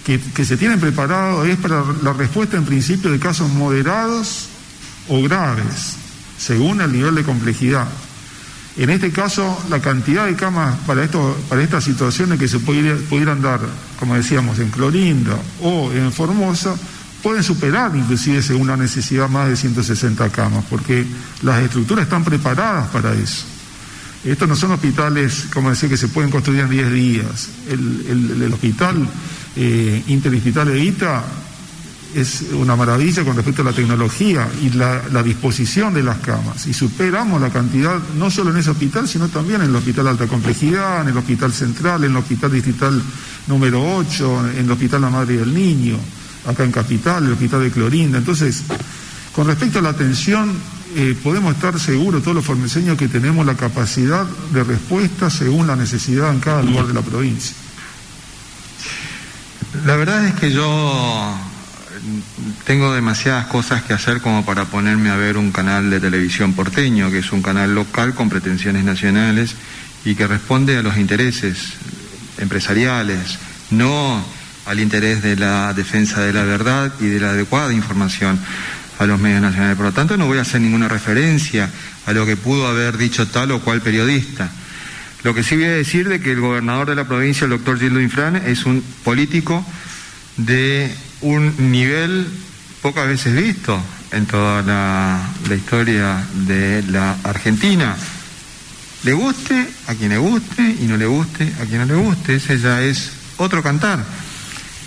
que, 0.05 0.45
se 0.45 0.55
tienen 0.55 0.79
preparadas 0.79 1.45
es 1.47 1.57
para 1.57 1.83
la 2.01 2.13
respuesta 2.13 2.55
en 2.55 2.65
principio 2.65 3.11
de 3.11 3.19
casos 3.19 3.49
moderados 3.49 4.47
o 5.09 5.21
graves, 5.21 5.95
según 6.37 6.81
el 6.81 6.93
nivel 6.93 7.15
de 7.15 7.23
complejidad. 7.23 7.87
En 8.77 8.91
este 8.91 9.11
caso, 9.11 9.59
la 9.69 9.81
cantidad 9.81 10.27
de 10.27 10.35
camas 10.35 10.77
para, 10.85 11.03
esto, 11.03 11.35
para 11.49 11.63
estas 11.63 11.83
situaciones 11.83 12.39
que 12.39 12.47
se 12.47 12.59
pudieran 12.59 13.41
dar, 13.41 13.59
como 13.99 14.15
decíamos, 14.15 14.59
en 14.59 14.69
Clorinda 14.69 15.35
o 15.61 15.91
en 15.91 16.13
Formosa, 16.13 16.75
pueden 17.21 17.43
superar 17.43 17.95
inclusive 17.95 18.41
según 18.41 18.67
la 18.67 18.77
necesidad 18.77 19.29
más 19.29 19.49
de 19.49 19.55
160 19.55 20.29
camas, 20.29 20.65
porque 20.69 21.05
las 21.41 21.63
estructuras 21.63 22.03
están 22.03 22.23
preparadas 22.23 22.87
para 22.87 23.13
eso. 23.13 23.45
Estos 24.23 24.47
no 24.47 24.55
son 24.55 24.71
hospitales, 24.71 25.47
como 25.53 25.69
decía, 25.69 25.89
que 25.89 25.97
se 25.97 26.09
pueden 26.09 26.31
construir 26.31 26.61
en 26.61 26.69
10 26.69 26.91
días. 26.91 27.49
El, 27.69 28.51
hospital 28.51 29.07
eh, 29.55 30.03
interhospital 30.07 30.67
de 30.67 30.83
ITA 30.83 31.23
es 32.15 32.45
una 32.53 32.75
maravilla 32.75 33.23
con 33.23 33.35
respecto 33.35 33.61
a 33.61 33.65
la 33.65 33.73
tecnología 33.73 34.49
y 34.61 34.69
la, 34.71 35.03
la, 35.11 35.21
disposición 35.21 35.93
de 35.93 36.03
las 36.03 36.17
camas. 36.17 36.65
Y 36.65 36.73
superamos 36.73 37.39
la 37.39 37.51
cantidad, 37.51 37.99
no 38.17 38.31
solo 38.31 38.51
en 38.51 38.57
ese 38.57 38.71
hospital, 38.71 39.07
sino 39.07 39.27
también 39.29 39.61
en 39.61 39.69
el 39.69 39.75
hospital 39.75 40.05
de 40.05 40.11
alta 40.11 40.27
complejidad, 40.27 41.03
en 41.03 41.09
el 41.09 41.17
hospital 41.17 41.53
central, 41.53 42.03
en 42.03 42.11
el 42.11 42.17
hospital 42.17 42.51
distrital 42.51 43.01
número 43.47 43.97
8, 43.97 44.51
en 44.55 44.65
el 44.65 44.71
hospital 44.71 45.01
La 45.01 45.09
Madre 45.09 45.37
del 45.37 45.53
Niño 45.53 45.97
acá 46.47 46.63
en 46.63 46.71
Capital, 46.71 47.25
el 47.25 47.33
hospital 47.33 47.63
de 47.63 47.71
Clorinda. 47.71 48.17
Entonces, 48.17 48.63
con 49.33 49.45
respecto 49.47 49.79
a 49.79 49.81
la 49.81 49.89
atención, 49.89 50.51
eh, 50.95 51.15
podemos 51.21 51.53
estar 51.53 51.79
seguros 51.79 52.23
todos 52.23 52.35
los 52.35 52.45
formeseños 52.45 52.97
que 52.97 53.07
tenemos 53.07 53.45
la 53.45 53.55
capacidad 53.55 54.25
de 54.25 54.63
respuesta 54.63 55.29
según 55.29 55.67
la 55.67 55.75
necesidad 55.75 56.31
en 56.31 56.39
cada 56.39 56.63
lugar 56.63 56.87
de 56.87 56.93
la 56.93 57.01
provincia. 57.01 57.55
La 59.85 59.95
verdad 59.95 60.25
es 60.25 60.33
que 60.33 60.51
yo 60.51 61.37
tengo 62.65 62.93
demasiadas 62.93 63.47
cosas 63.47 63.83
que 63.83 63.93
hacer 63.93 64.21
como 64.21 64.45
para 64.45 64.65
ponerme 64.65 65.09
a 65.09 65.17
ver 65.17 65.37
un 65.37 65.51
canal 65.51 65.89
de 65.89 65.99
televisión 65.99 66.53
porteño, 66.53 67.11
que 67.11 67.19
es 67.19 67.31
un 67.31 67.41
canal 67.41 67.75
local 67.75 68.13
con 68.13 68.29
pretensiones 68.29 68.83
nacionales 68.83 69.55
y 70.05 70.15
que 70.15 70.25
responde 70.25 70.77
a 70.77 70.83
los 70.83 70.97
intereses 70.97 71.73
empresariales, 72.37 73.39
no 73.71 74.23
al 74.67 74.79
interés 74.79 75.23
de 75.23 75.35
la 75.35 75.73
defensa 75.73 76.21
de 76.21 76.33
la 76.33 76.43
verdad 76.43 76.91
y 76.99 77.05
de 77.05 77.19
la 77.19 77.29
adecuada 77.29 77.73
información 77.73 78.39
a 78.99 79.05
los 79.05 79.19
medios 79.19 79.41
nacionales. 79.41 79.77
Por 79.77 79.85
lo 79.87 79.91
tanto, 79.93 80.17
no 80.17 80.27
voy 80.27 80.37
a 80.37 80.41
hacer 80.41 80.61
ninguna 80.61 80.87
referencia 80.87 81.69
a 82.05 82.13
lo 82.13 82.25
que 82.25 82.35
pudo 82.35 82.67
haber 82.67 82.97
dicho 82.97 83.27
tal 83.27 83.51
o 83.51 83.61
cual 83.61 83.81
periodista. 83.81 84.49
Lo 85.23 85.33
que 85.33 85.43
sí 85.43 85.55
voy 85.55 85.65
a 85.65 85.71
decir 85.71 86.07
de 86.09 86.19
que 86.19 86.31
el 86.31 86.39
gobernador 86.39 86.89
de 86.89 86.95
la 86.95 87.05
provincia, 87.05 87.45
el 87.45 87.51
doctor 87.51 87.79
Gildo 87.79 87.99
Infran, 87.99 88.35
es 88.35 88.65
un 88.65 88.83
político 89.03 89.65
de 90.37 90.93
un 91.21 91.71
nivel 91.71 92.27
pocas 92.81 93.07
veces 93.07 93.35
visto 93.35 93.81
en 94.11 94.25
toda 94.25 94.61
la, 94.61 95.21
la 95.47 95.55
historia 95.55 96.23
de 96.45 96.83
la 96.89 97.17
Argentina. 97.23 97.95
Le 99.03 99.13
guste 99.13 99.67
a 99.87 99.95
quien 99.95 100.09
le 100.09 100.17
guste 100.17 100.61
y 100.81 100.85
no 100.85 100.97
le 100.97 101.05
guste 101.05 101.51
a 101.61 101.65
quien 101.65 101.79
no 101.79 101.85
le 101.85 101.95
guste. 101.95 102.35
Ese 102.35 102.59
ya 102.59 102.81
es 102.81 103.11
otro 103.37 103.61
cantar. 103.63 104.03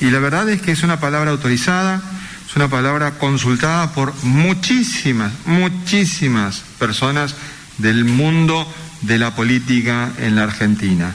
Y 0.01 0.11
la 0.11 0.19
verdad 0.19 0.49
es 0.49 0.63
que 0.63 0.73
es 0.73 0.83
una 0.83 0.99
palabra 0.99 1.31
autorizada, 1.31 2.03
es 2.49 2.57
una 2.57 2.69
palabra 2.69 3.13
consultada 3.19 3.93
por 3.93 4.15
muchísimas, 4.25 5.33
muchísimas 5.47 6.63
personas 6.79 7.35
del 7.79 8.05
mundo 8.05 8.67
de 9.03 9.19
la 9.19 9.35
política 9.35 10.11
en 10.19 10.37
la 10.37 10.45
Argentina. 10.45 11.15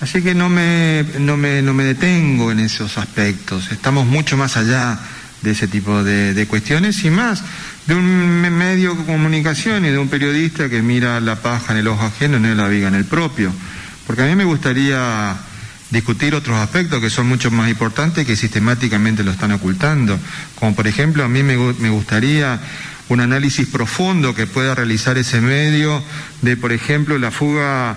Así 0.00 0.22
que 0.22 0.34
no 0.34 0.48
me, 0.48 1.04
no 1.18 1.36
me, 1.36 1.62
no 1.62 1.74
me 1.74 1.84
detengo 1.84 2.50
en 2.50 2.60
esos 2.60 2.98
aspectos. 2.98 3.70
Estamos 3.70 4.06
mucho 4.06 4.36
más 4.36 4.56
allá 4.56 4.98
de 5.42 5.50
ese 5.52 5.68
tipo 5.68 6.02
de, 6.02 6.46
cuestiones 6.46 7.02
y 7.04 7.10
más 7.10 7.42
de 7.86 7.94
un 7.94 8.40
medio 8.50 8.94
de 8.94 9.04
comunicación 9.04 9.84
y 9.84 9.90
de 9.90 9.98
un 9.98 10.08
periodista 10.08 10.68
que 10.68 10.82
mira 10.82 11.20
la 11.20 11.36
paja 11.36 11.72
en 11.72 11.78
el 11.78 11.88
ojo 11.88 12.04
ajeno 12.04 12.36
y 12.36 12.40
no 12.40 12.54
la 12.54 12.68
viga 12.68 12.88
en 12.88 12.94
el 12.94 13.04
propio. 13.04 13.52
Porque 14.06 14.22
a 14.22 14.26
mí 14.26 14.34
me 14.34 14.44
gustaría 14.44 15.36
discutir 15.90 16.34
otros 16.34 16.56
aspectos 16.56 17.00
que 17.00 17.10
son 17.10 17.26
mucho 17.26 17.50
más 17.50 17.68
importantes 17.68 18.26
que 18.26 18.36
sistemáticamente 18.36 19.24
lo 19.24 19.30
están 19.30 19.52
ocultando. 19.52 20.18
Como 20.58 20.74
por 20.74 20.86
ejemplo, 20.86 21.24
a 21.24 21.28
mí 21.28 21.42
me, 21.42 21.56
gustaría 21.56 22.60
un 23.08 23.20
análisis 23.20 23.66
profundo 23.66 24.34
que 24.34 24.46
pueda 24.46 24.74
realizar 24.74 25.18
ese 25.18 25.40
medio 25.40 26.02
de, 26.42 26.56
por 26.56 26.72
ejemplo, 26.72 27.18
la 27.18 27.30
fuga 27.30 27.96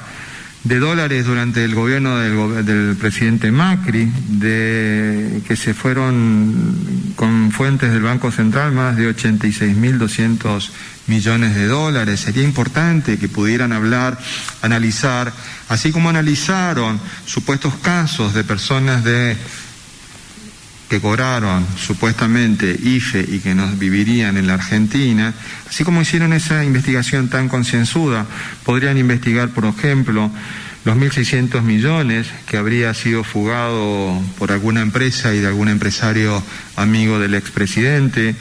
de 0.64 0.80
dólares 0.80 1.26
durante 1.26 1.64
el 1.66 1.76
gobierno 1.76 2.18
del, 2.18 2.96
presidente 2.96 3.52
Macri, 3.52 4.10
de 4.28 5.42
que 5.46 5.56
se 5.56 5.74
fueron 5.74 7.14
con 7.16 7.52
fuentes 7.52 7.92
del 7.92 8.04
Banco 8.04 8.32
Central 8.32 8.72
más 8.72 8.96
de 8.96 9.14
86.200 9.14 10.70
millones 11.08 11.56
de 11.56 11.68
dólares. 11.68 12.22
Sería 12.22 12.44
importante 12.44 13.18
que 13.18 13.28
pudieran 13.28 13.74
hablar, 13.74 14.18
analizar, 14.62 15.34
así 15.68 15.92
como 15.92 16.10
analizaron 16.10 17.00
supuestos 17.26 17.76
casos 17.76 18.34
de 18.34 18.44
personas 18.46 19.04
de 19.04 19.36
que 20.94 21.02
cobraron 21.02 21.66
supuestamente 21.76 22.78
IFE 22.84 23.26
y 23.28 23.40
que 23.40 23.56
nos 23.56 23.80
vivirían 23.80 24.38
en 24.38 24.46
la 24.46 24.54
Argentina, 24.54 25.34
así 25.68 25.84
como 25.84 26.04
hicieron 26.04 26.34
esa 26.34 26.64
investigación 26.64 27.30
tan 27.30 27.50
concienzuda, 27.50 28.28
podrían 28.64 29.00
investigar, 29.00 29.50
por 29.50 29.66
ejemplo, 29.66 30.30
los 30.86 30.96
1.600 30.96 31.64
millones 31.64 32.28
que 32.46 32.58
habría 32.58 32.94
sido 32.94 33.24
fugado 33.24 34.22
por 34.38 34.52
alguna 34.52 34.82
empresa 34.82 35.34
y 35.34 35.40
de 35.40 35.48
algún 35.48 35.68
empresario 35.68 36.44
amigo 36.76 37.18
del 37.18 37.34
expresidente, 37.34 38.36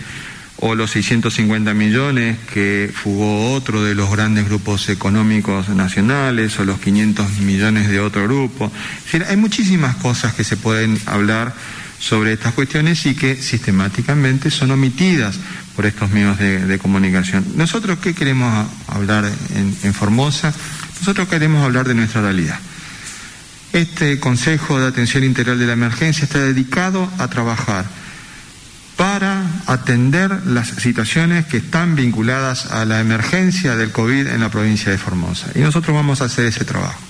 o 0.58 0.74
los 0.74 0.90
650 0.90 1.72
millones 1.72 2.36
que 2.52 2.90
fugó 2.92 3.54
otro 3.54 3.82
de 3.82 3.94
los 3.94 4.10
grandes 4.12 4.44
grupos 4.44 4.90
económicos 4.90 5.70
nacionales, 5.70 6.58
o 6.58 6.66
los 6.66 6.78
500 6.80 7.38
millones 7.38 7.88
de 7.88 7.98
otro 7.98 8.24
grupo. 8.24 8.70
hay 9.26 9.36
muchísimas 9.38 9.96
cosas 9.96 10.34
que 10.34 10.44
se 10.44 10.58
pueden 10.58 11.00
hablar 11.06 11.54
sobre 12.02 12.32
estas 12.32 12.52
cuestiones 12.52 13.06
y 13.06 13.14
que 13.14 13.40
sistemáticamente 13.40 14.50
son 14.50 14.72
omitidas 14.72 15.38
por 15.76 15.86
estos 15.86 16.10
medios 16.10 16.36
de, 16.36 16.78
comunicación. 16.78 17.46
Nosotros, 17.54 18.00
¿qué 18.00 18.12
queremos 18.12 18.66
hablar 18.88 19.30
en 19.54 19.94
Formosa? 19.94 20.52
Nosotros 20.98 21.28
queremos 21.28 21.64
hablar 21.64 21.86
de 21.86 21.94
nuestra 21.94 22.20
realidad. 22.20 22.58
Este 23.72 24.18
Consejo 24.20 24.80
de 24.80 24.88
Atención 24.88 25.24
Integral 25.24 25.58
de 25.58 25.66
la 25.66 25.72
Emergencia 25.74 26.24
está 26.24 26.40
dedicado 26.40 27.08
a 27.18 27.28
trabajar 27.28 27.86
para 28.96 29.44
atender 29.66 30.46
las 30.46 30.68
situaciones 30.68 31.46
que 31.46 31.56
están 31.56 31.96
vinculadas 31.96 32.66
a 32.66 32.84
la 32.84 33.00
emergencia 33.00 33.74
del 33.76 33.90
COVID 33.90 34.26
en 34.26 34.40
la 34.40 34.50
provincia 34.50 34.92
de 34.92 34.98
Formosa. 34.98 35.48
Y 35.54 35.60
nosotros 35.60 35.96
vamos 35.96 36.20
a 36.20 36.26
hacer 36.26 36.44
ese 36.44 36.64
trabajo. 36.64 37.00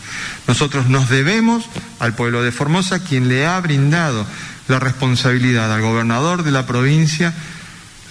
Nosotros 0.46 0.88
nos 0.88 1.08
debemos 1.08 1.64
al 1.98 2.14
pueblo 2.14 2.42
de 2.42 2.52
Formosa, 2.52 3.00
quien 3.00 3.28
le 3.28 3.46
ha 3.46 3.60
brindado 3.60 4.26
la 4.72 4.80
responsabilidad 4.80 5.72
al 5.72 5.82
gobernador 5.82 6.42
de 6.42 6.50
la 6.50 6.66
provincia 6.66 7.32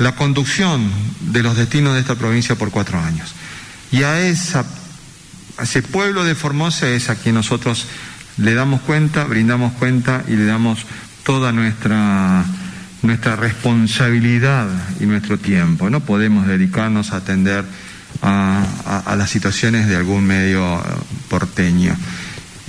la 0.02 0.15
conducción 0.15 0.89
de 1.32 1.43
los 1.43 1.56
destinos 1.56 1.93
de 1.93 2.00
esta 2.00 2.15
provincia 2.15 2.56
por 2.56 2.71
cuatro 2.71 3.00
años. 3.00 3.34
Y 3.91 4.04
a, 4.04 4.19
ese 4.19 4.63
pueblo 5.91 6.24
de 6.24 6.34
Formosa 6.34 6.89
es 6.89 7.10
a 7.10 7.15
quien 7.15 7.36
nosotros 7.36 7.86
le 8.38 8.54
damos 8.54 8.82
cuenta, 8.82 9.26
brindamos 9.26 9.74
cuenta 9.74 10.24
y 10.28 10.36
le 10.36 10.45
damos 10.45 10.86
toda 11.24 11.52
nuestra, 11.52 12.45
nuestra 13.04 13.36
responsabilidad 13.36 14.67
y 15.00 15.06
nuestro 15.06 15.38
tiempo. 15.38 15.89
No 15.89 16.00
podemos 16.00 16.47
dedicarnos 16.47 17.12
a 17.12 17.17
atender 17.17 17.63
a, 18.24 19.15
las 19.15 19.30
situaciones 19.30 19.88
de 19.88 19.95
algún 19.95 20.26
medio 20.26 20.82
porteño. 21.30 21.95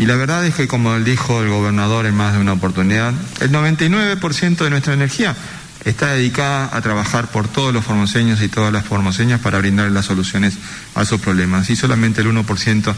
Y 0.02 0.06
la 0.06 0.16
verdad 0.16 0.44
es 0.44 0.56
que, 0.56 0.66
como 0.66 0.98
dijo 0.98 1.44
el 1.44 1.48
gobernador 1.48 2.06
en 2.06 2.16
más 2.16 2.32
de 2.32 2.40
una 2.40 2.54
oportunidad, 2.54 3.14
el 3.38 3.52
99% 3.52 4.56
de 4.56 4.68
nuestra 4.68 4.94
energía 4.94 5.36
está 5.84 6.08
dedicada 6.08 6.76
a 6.76 6.80
trabajar 6.80 7.30
por 7.30 7.46
todos 7.46 7.72
los 7.72 7.84
formoseños 7.84 8.42
y 8.42 8.48
todas 8.48 8.72
las 8.72 8.84
formoseñas 8.84 9.38
para 9.38 9.58
brindar 9.58 9.92
las 9.92 10.06
soluciones 10.06 10.54
a 10.96 11.04
sus 11.04 11.20
problemas. 11.20 11.70
Y 11.70 11.76
solamente 11.76 12.20
el 12.20 12.26
1% 12.26 12.94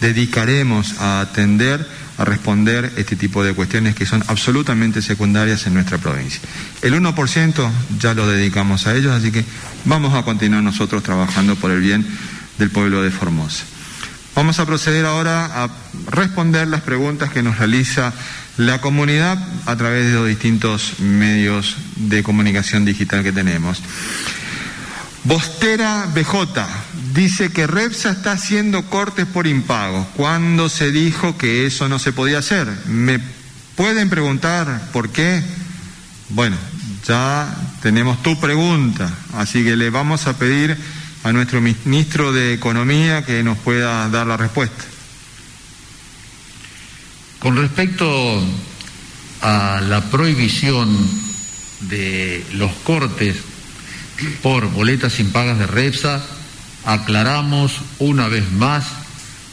dedicaremos 0.00 0.98
a 0.98 1.20
atender 1.20 1.86
a 2.16 2.24
responder 2.24 2.92
este 2.96 3.14
tipo 3.14 3.44
de 3.44 3.54
cuestiones 3.54 3.94
que 3.94 4.04
son 4.04 4.24
absolutamente 4.26 5.00
secundarias 5.00 5.64
en 5.68 5.74
nuestra 5.74 5.98
provincia. 5.98 6.40
El 6.82 6.94
1% 6.94 7.70
ya 8.00 8.14
lo 8.14 8.26
dedicamos 8.26 8.88
a 8.88 8.96
ellos, 8.96 9.12
así 9.12 9.30
que 9.30 9.44
vamos 9.84 10.12
a 10.12 10.24
continuar 10.24 10.64
nosotros 10.64 11.04
trabajando 11.04 11.54
por 11.54 11.70
el 11.70 11.82
bien 11.82 12.04
del 12.58 12.70
pueblo 12.70 13.00
de 13.00 13.12
Formosa. 13.12 13.62
Vamos 14.38 14.60
a 14.60 14.66
proceder 14.66 15.04
ahora 15.04 15.64
a 15.64 15.68
responder 16.12 16.68
las 16.68 16.82
preguntas 16.82 17.28
que 17.32 17.42
nos 17.42 17.58
realiza 17.58 18.12
la 18.56 18.80
comunidad 18.80 19.36
a 19.66 19.74
través 19.74 20.06
de 20.06 20.12
los 20.12 20.28
distintos 20.28 21.00
medios 21.00 21.76
de 21.96 22.22
comunicación 22.22 22.84
digital 22.84 23.24
que 23.24 23.32
tenemos. 23.32 23.82
Bostera 25.24 26.06
BJ 26.14 26.64
dice 27.12 27.50
que 27.50 27.66
Repsa 27.66 28.12
está 28.12 28.30
haciendo 28.30 28.88
cortes 28.88 29.26
por 29.26 29.48
impago. 29.48 30.06
¿Cuándo 30.14 30.68
se 30.68 30.92
dijo 30.92 31.36
que 31.36 31.66
eso 31.66 31.88
no 31.88 31.98
se 31.98 32.12
podía 32.12 32.38
hacer? 32.38 32.68
¿Me 32.86 33.18
pueden 33.74 34.08
preguntar 34.08 34.82
por 34.92 35.10
qué? 35.10 35.42
Bueno, 36.28 36.56
ya 37.04 37.52
tenemos 37.82 38.22
tu 38.22 38.38
pregunta, 38.38 39.12
así 39.34 39.64
que 39.64 39.74
le 39.74 39.90
vamos 39.90 40.28
a 40.28 40.38
pedir 40.38 40.78
a 41.28 41.32
nuestro 41.32 41.60
ministro 41.60 42.32
de 42.32 42.54
Economía 42.54 43.22
que 43.22 43.42
nos 43.42 43.58
pueda 43.58 44.08
dar 44.08 44.26
la 44.26 44.38
respuesta. 44.38 44.84
Con 47.38 47.56
respecto 47.56 48.42
a 49.42 49.82
la 49.86 50.00
prohibición 50.10 50.88
de 51.82 52.44
los 52.54 52.72
cortes 52.82 53.36
por 54.42 54.70
boletas 54.70 55.20
impagas 55.20 55.58
de 55.58 55.66
Repsa, 55.66 56.24
aclaramos 56.84 57.78
una 57.98 58.28
vez 58.28 58.50
más 58.52 58.86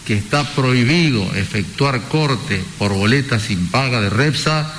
que 0.05 0.17
está 0.17 0.49
prohibido 0.55 1.23
efectuar 1.35 2.01
corte 2.03 2.63
por 2.77 2.93
boletas 2.93 3.51
impagas 3.51 4.01
de 4.01 4.09
Repsa 4.09 4.73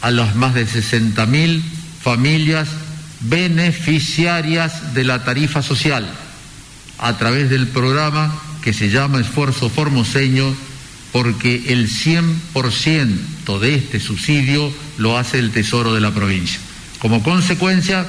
a 0.00 0.10
las 0.12 0.36
más 0.36 0.54
de 0.54 0.66
60.000 0.66 1.62
familias 2.00 2.68
beneficiarias 3.22 4.94
de 4.94 5.04
la 5.04 5.24
tarifa 5.24 5.62
social 5.62 6.08
a 6.98 7.16
través 7.18 7.50
del 7.50 7.68
programa 7.68 8.32
que 8.62 8.72
se 8.72 8.90
llama 8.90 9.20
Esfuerzo 9.20 9.68
Formoseño 9.68 10.54
porque 11.12 11.64
el 11.68 11.88
100% 11.88 13.58
de 13.60 13.74
este 13.74 14.00
subsidio 14.00 14.72
lo 14.98 15.18
hace 15.18 15.38
el 15.38 15.50
Tesoro 15.50 15.94
de 15.94 16.00
la 16.00 16.12
provincia. 16.12 16.58
Como 17.00 17.22
consecuencia, 17.22 18.06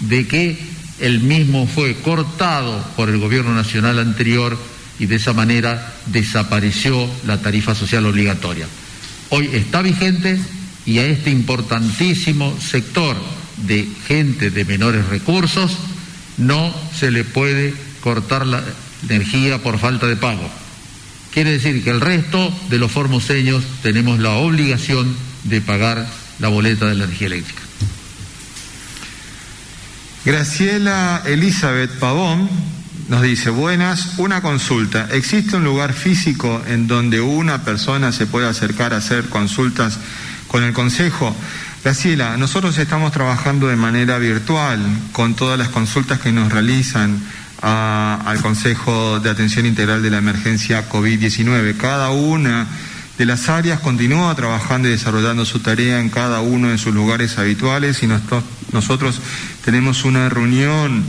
de 0.00 0.26
que 0.26 0.58
el 0.98 1.20
mismo 1.20 1.66
fue 1.66 1.94
cortado 1.94 2.84
por 2.96 3.08
el 3.08 3.18
gobierno 3.18 3.54
nacional 3.54 3.98
anterior 3.98 4.58
y 4.98 5.06
de 5.06 5.16
esa 5.16 5.32
manera 5.32 5.94
desapareció 6.06 7.08
la 7.26 7.38
tarifa 7.38 7.74
social 7.74 8.06
obligatoria. 8.06 8.66
Hoy 9.30 9.48
está 9.52 9.80
vigente 9.82 10.38
y 10.84 10.98
a 10.98 11.06
este 11.06 11.30
importantísimo 11.30 12.56
sector 12.60 13.16
de 13.66 13.88
gente 14.06 14.50
de 14.50 14.64
menores 14.64 15.06
recursos 15.06 15.76
no 16.38 16.74
se 16.94 17.10
le 17.10 17.24
puede 17.24 17.74
cortar 18.00 18.46
la 18.46 18.62
energía 19.08 19.58
por 19.62 19.78
falta 19.78 20.06
de 20.06 20.16
pago. 20.16 20.48
Quiere 21.32 21.52
decir 21.52 21.82
que 21.82 21.90
el 21.90 22.00
resto 22.00 22.52
de 22.68 22.78
los 22.78 22.92
formoseños 22.92 23.64
tenemos 23.82 24.18
la 24.18 24.32
obligación 24.32 25.14
de 25.44 25.60
pagar 25.60 26.06
la 26.38 26.48
boleta 26.48 26.86
de 26.86 26.94
la 26.94 27.04
energía 27.04 27.28
eléctrica. 27.28 27.62
Graciela 30.24 31.22
Elizabeth 31.26 31.98
Pavón 31.98 32.48
nos 33.08 33.22
dice, 33.22 33.50
buenas, 33.50 34.18
una 34.18 34.40
consulta. 34.40 35.08
¿Existe 35.10 35.56
un 35.56 35.64
lugar 35.64 35.92
físico 35.92 36.62
en 36.66 36.86
donde 36.86 37.20
una 37.20 37.64
persona 37.64 38.12
se 38.12 38.26
pueda 38.26 38.48
acercar 38.48 38.94
a 38.94 38.98
hacer 38.98 39.28
consultas 39.28 39.98
con 40.48 40.62
el 40.62 40.72
Consejo? 40.72 41.34
Graciela, 41.84 42.36
nosotros 42.36 42.78
estamos 42.78 43.10
trabajando 43.10 43.66
de 43.66 43.74
manera 43.74 44.16
virtual 44.18 44.78
con 45.10 45.34
todas 45.34 45.58
las 45.58 45.68
consultas 45.68 46.20
que 46.20 46.30
nos 46.30 46.52
realizan 46.52 47.20
al 47.60 48.40
Consejo 48.40 49.18
de 49.18 49.28
Atención 49.28 49.66
Integral 49.66 50.00
de 50.00 50.10
la 50.10 50.18
Emergencia 50.18 50.88
COVID-19. 50.88 51.76
Cada 51.76 52.10
una 52.10 52.68
de 53.18 53.26
las 53.26 53.48
áreas 53.48 53.80
continúa 53.80 54.32
trabajando 54.36 54.86
y 54.86 54.92
desarrollando 54.92 55.44
su 55.44 55.58
tarea 55.58 55.98
en 55.98 56.08
cada 56.08 56.40
uno 56.40 56.68
de 56.68 56.78
sus 56.78 56.94
lugares 56.94 57.36
habituales 57.38 58.04
y 58.04 58.06
nosotros 58.06 59.20
tenemos 59.64 60.04
una 60.04 60.28
reunión 60.28 61.02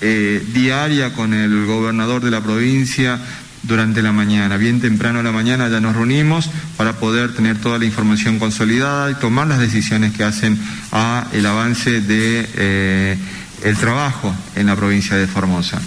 eh, 0.00 0.44
diaria 0.52 1.12
con 1.12 1.34
el 1.34 1.66
gobernador 1.66 2.20
de 2.24 2.32
la 2.32 2.40
provincia 2.40 3.20
durante 3.66 4.02
la 4.02 4.12
mañana. 4.12 4.56
Bien 4.56 4.80
temprano 4.80 5.20
a 5.20 5.22
la 5.22 5.32
mañana 5.32 5.68
ya 5.68 5.80
nos 5.80 5.94
reunimos 5.94 6.50
para 6.76 6.94
poder 6.94 7.34
tener 7.34 7.58
toda 7.58 7.78
la 7.78 7.84
información 7.84 8.38
consolidada 8.38 9.10
y 9.10 9.14
tomar 9.14 9.46
las 9.46 9.58
decisiones 9.58 10.12
que 10.14 10.24
hacen 10.24 10.58
a 10.92 11.28
el 11.32 11.46
avance 11.46 12.00
de 12.00 12.48
eh, 12.56 13.18
el 13.62 13.76
trabajo 13.76 14.34
en 14.54 14.66
la 14.66 14.76
provincia 14.76 15.16
de 15.16 15.26
Formosa 15.26 15.80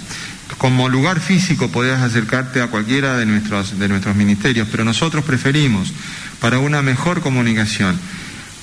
como 0.60 0.90
lugar 0.90 1.22
físico 1.22 1.70
podés 1.70 1.98
acercarte 2.00 2.62
a 2.62 2.68
cualquiera 2.68 3.18
de 3.18 3.26
nuestros, 3.26 3.80
de 3.80 3.88
nuestros 3.88 4.16
ministerios, 4.16 4.68
pero 4.70 4.84
nosotros 4.84 5.24
preferimos, 5.24 5.94
para 6.42 6.60
una 6.60 6.82
mejor 6.82 7.22
comunicación, 7.22 7.98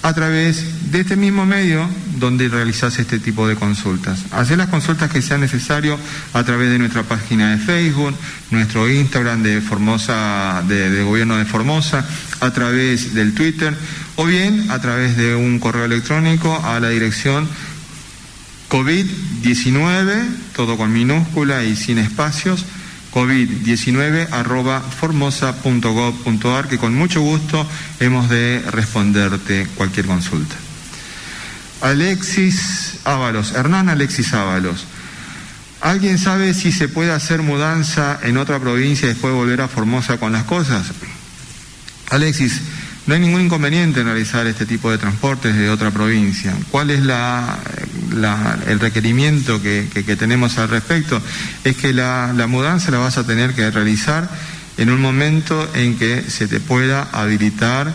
a 0.07 0.15
través 0.15 0.93
de 0.93 1.01
este 1.01 1.17
mismo 1.17 1.45
medio 1.47 1.85
donde 2.21 2.49
realizás 2.49 2.97
este 3.01 3.19
tipo 3.19 3.49
de 3.49 3.57
consultas. 3.57 4.21
Hacer 4.31 4.57
las 4.57 4.69
consultas 4.69 5.11
que 5.11 5.21
sean 5.21 5.41
necesario 5.41 5.99
a 6.33 6.45
través 6.45 6.71
de 6.71 6.79
nuestra 6.79 7.03
página 7.03 7.51
de 7.51 7.59
Facebook, 7.59 8.15
nuestro 8.53 8.89
Instagram 8.89 9.43
de 9.43 9.61
Formosa, 9.61 10.63
de, 10.69 11.03
Gobierno 11.03 11.37
de 11.37 11.45
Formosa, 11.45 12.07
a 12.39 12.53
través 12.53 13.15
del 13.15 13.35
Twitter 13.35 13.75
o 14.15 14.25
bien 14.27 14.71
a 14.71 14.81
través 14.81 15.17
de 15.17 15.35
un 15.35 15.59
correo 15.59 15.87
electrónico 15.87 16.57
a 16.65 16.79
la 16.79 16.91
dirección 16.91 17.49
COVID-19, 18.71 20.25
todo 20.55 20.77
con 20.77 20.93
minúscula 20.93 21.65
y 21.65 21.75
sin 21.75 21.99
espacios, 21.99 22.65
COVID-19 23.17 24.29
arroba 24.31 24.83
formosa.gov.ar, 24.83 26.69
que 26.69 26.77
con 26.77 26.95
mucho 26.95 27.23
gusto 27.23 27.67
hemos 27.99 28.29
de 28.29 28.63
responderte 28.71 29.67
cualquier 29.75 30.05
consulta. 30.05 30.55
Alexis 31.81 32.99
Ábalos, 33.05 33.53
Hernán 33.53 33.89
Alexis 33.89 34.35
Ábalos. 34.35 34.85
¿Alguien 35.81 36.19
sabe 36.19 36.53
si 36.53 36.73
se 36.73 36.89
puede 36.89 37.11
hacer 37.11 37.41
mudanza 37.41 38.21
en 38.23 38.37
otra 38.37 38.61
provincia 38.61 39.07
y 39.07 39.13
después 39.13 39.33
volver 39.33 39.63
a 39.63 39.69
Formosa 39.69 40.19
con 40.19 40.33
las 40.33 40.45
cosas? 40.45 40.89
Alexis, 42.11 42.61
no 43.07 43.15
hay 43.15 43.21
ningún 43.21 43.43
inconveniente 43.43 44.01
en 44.01 44.07
realizar 44.07 44.47
este 44.47 44.67
tipo 44.67 44.91
de 44.91 44.99
transportes 44.99 45.55
de 45.55 45.71
otra 45.71 45.93
provincia. 45.93 46.55
¿Cuál 46.71 46.91
es 46.91 47.01
el 47.01 48.81
requerimiento 48.81 49.63
que, 49.63 50.17
tenemos 50.19 50.59
al 50.59 50.69
respecto? 50.69 51.23
Es 51.63 51.77
que 51.77 51.93
la, 51.93 52.33
mudanza 52.49 52.91
la 52.91 52.99
vas 52.99 53.17
a 53.17 53.27
tener 53.27 53.55
que 53.55 53.71
realizar 53.71 54.29
en 54.77 54.91
un 54.91 55.01
momento 55.01 55.71
en 55.75 55.97
que 55.97 56.23
se 56.29 56.49
te 56.49 56.59
pueda 56.59 57.09
habilitar 57.13 57.95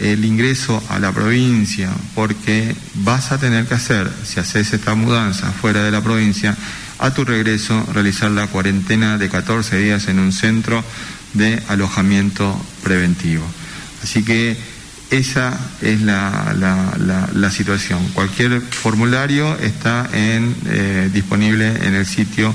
el 0.00 0.24
ingreso 0.24 0.82
a 0.88 0.98
la 0.98 1.12
provincia, 1.12 1.90
porque 2.14 2.74
vas 2.94 3.32
a 3.32 3.38
tener 3.38 3.66
que 3.66 3.74
hacer, 3.74 4.10
si 4.24 4.40
haces 4.40 4.72
esta 4.72 4.94
mudanza 4.94 5.52
fuera 5.52 5.84
de 5.84 5.90
la 5.90 6.02
provincia, 6.02 6.56
a 6.98 7.12
tu 7.12 7.24
regreso 7.24 7.86
realizar 7.92 8.30
la 8.30 8.46
cuarentena 8.46 9.16
de 9.16 9.28
14 9.28 9.78
días 9.78 10.08
en 10.08 10.18
un 10.18 10.32
centro 10.32 10.82
de 11.34 11.62
alojamiento 11.68 12.60
preventivo. 12.82 13.44
Así 14.02 14.24
que 14.24 14.56
esa 15.10 15.58
es 15.82 16.00
la, 16.02 17.50
situación. 17.50 18.06
Cualquier 18.14 18.60
formulario 18.60 19.58
está 19.58 20.08
en, 20.12 20.54
eh, 20.66 21.10
disponible 21.12 21.66
en 21.66 21.94
el 21.94 22.06
sitio 22.06 22.54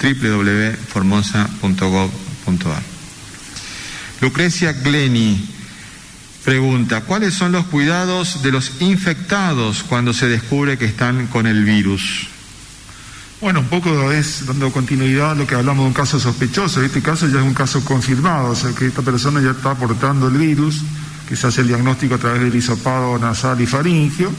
www.formosa.gov.ar. 0.00 2.82
Lucrecia 4.20 4.72
Gleni 4.72 5.48
pregunta, 6.44 7.00
¿cuáles 7.02 7.34
son 7.34 7.52
los 7.52 7.66
cuidados 7.66 8.42
de 8.42 8.52
los 8.52 8.80
infectados 8.80 9.82
cuando 9.82 10.12
se 10.12 10.28
descubre 10.28 10.78
que 10.78 10.84
están 10.84 11.26
con 11.26 11.48
el 11.48 11.64
virus? 11.64 12.28
Bueno, 13.38 13.60
un 13.60 13.66
poco 13.66 14.10
es 14.12 14.46
dando 14.46 14.72
continuidad 14.72 15.32
a 15.32 15.34
lo 15.34 15.46
que 15.46 15.54
hablamos 15.54 15.84
de 15.84 15.88
un 15.88 15.92
caso 15.92 16.18
sospechoso. 16.18 16.82
Este 16.82 17.02
caso 17.02 17.28
ya 17.28 17.40
es 17.40 17.44
un 17.44 17.52
caso 17.52 17.84
confirmado, 17.84 18.52
o 18.52 18.56
sea 18.56 18.72
que 18.72 18.86
esta 18.86 19.02
persona 19.02 19.42
ya 19.42 19.50
está 19.50 19.74
portando 19.74 20.28
el 20.28 20.38
virus 20.38 20.80
que 21.28 21.36
se 21.36 21.46
hace 21.46 21.60
el 21.60 21.68
diagnóstico 21.68 22.14
a 22.14 22.18
través 22.18 22.40
del 22.40 22.54
hisopado 22.54 23.18
nasal 23.18 23.60
y 23.60 23.66
faringio. 23.66 24.30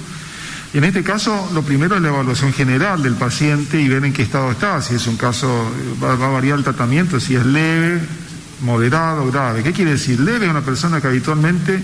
Y 0.74 0.80
en 0.80 0.84
este 0.86 1.04
caso, 1.04 1.48
lo 1.54 1.62
primero 1.62 1.96
es 1.96 2.02
la 2.02 2.08
evaluación 2.08 2.52
general 2.54 3.04
del 3.04 3.14
paciente 3.14 3.80
y 3.80 3.88
ver 3.88 4.04
en 4.04 4.14
qué 4.14 4.24
estado 4.24 4.50
está. 4.52 4.82
Si 4.82 4.96
es 4.96 5.06
un 5.06 5.16
caso, 5.16 5.48
va, 6.04 6.14
a 6.14 6.16
variar 6.16 6.58
el 6.58 6.64
tratamiento, 6.64 7.20
si 7.20 7.36
es 7.36 7.46
leve, 7.46 8.02
moderado, 8.62 9.28
grave. 9.32 9.62
¿Qué 9.62 9.74
quiere 9.74 9.92
decir? 9.92 10.20
Leve 10.20 10.46
es 10.46 10.52
una 10.52 10.62
persona 10.62 11.00
que 11.02 11.08
habitualmente 11.08 11.80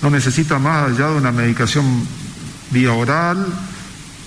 no 0.00 0.08
necesita 0.08 0.58
más 0.58 0.90
allá 0.90 1.10
de 1.10 1.16
una 1.16 1.30
medicación 1.30 1.84
vía 2.70 2.92
oral, 2.94 3.46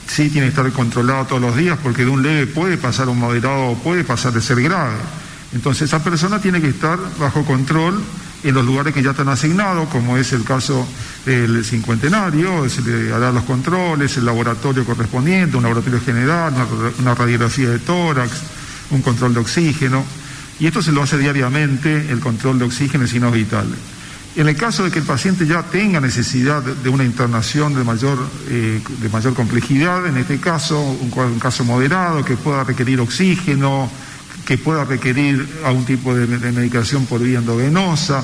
sí 0.08 0.30
tiene 0.30 0.48
que 0.48 0.50
estar 0.50 0.72
controlado 0.72 1.26
todos 1.26 1.42
los 1.42 1.56
días 1.56 1.78
porque 1.82 2.04
de 2.04 2.10
un 2.10 2.24
leve 2.24 2.48
puede 2.48 2.78
pasar 2.78 3.08
a 3.08 3.12
un 3.12 3.20
moderado 3.20 3.72
o 3.72 3.78
puede 3.78 4.04
pasar 4.04 4.34
de 4.34 4.42
ser 4.42 4.62
grave. 4.62 4.96
Entonces 5.54 5.84
esa 5.84 6.04
persona 6.04 6.42
tiene 6.42 6.62
que 6.62 6.70
estar 6.70 6.98
bajo 7.20 7.46
control 7.46 8.02
en 8.44 8.54
los 8.54 8.66
lugares 8.66 8.94
que 8.94 9.02
ya 9.02 9.12
están 9.12 9.30
asignados, 9.30 9.90
como 9.90 10.18
es 10.18 10.32
el 10.34 10.44
caso 10.44 10.88
del 11.26 11.66
cincuentenario, 11.66 12.70
se 12.70 12.82
le 12.82 13.12
hará 13.14 13.32
los 13.32 13.44
controles, 13.44 14.16
el 14.18 14.26
laboratorio 14.26 14.86
correspondiente, 14.86 15.58
un 15.58 15.64
laboratorio 15.64 16.00
general, 16.00 16.54
una, 17.00 17.16
radiografía 17.16 17.70
de 17.70 17.80
tórax, 17.80 18.32
un 18.92 19.02
control 19.02 19.34
de 19.34 19.40
oxígeno, 19.40 20.04
y 20.60 20.68
esto 20.68 20.82
se 20.82 20.92
lo 20.92 21.04
hace 21.04 21.18
diariamente, 21.18 22.10
el 22.12 22.20
control 22.20 22.60
de 22.60 22.66
oxígeno 22.66 23.06
y 23.06 23.08
signos 23.08 23.34
vitales. 23.34 23.78
En 24.38 24.48
el 24.48 24.56
caso 24.56 24.84
de 24.84 24.92
que 24.92 25.00
el 25.00 25.06
paciente 25.06 25.48
ya 25.48 25.64
tenga 25.64 26.00
necesidad 26.00 26.62
de 26.62 26.90
una 26.90 27.04
internación 27.04 27.74
de 27.74 27.84
mayor, 27.84 28.20
eh, 28.50 28.80
de 29.02 29.10
mayor 29.10 29.34
complejidad, 29.34 30.06
en 30.06 30.16
este 30.16 30.38
caso, 30.40 30.80
un, 30.80 31.40
caso 31.40 31.66
moderado 31.66 32.24
que 32.24 32.38
pueda 32.38 32.64
requerir 32.64 33.00
oxígeno, 33.00 33.90
que 34.46 34.60
pueda 34.60 34.86
requerir 34.86 35.44
algún 35.66 35.86
tipo 35.86 36.14
de, 36.14 36.28
medicación 36.52 37.08
por 37.08 37.20
vía 37.24 37.40
endovenosa. 37.40 38.24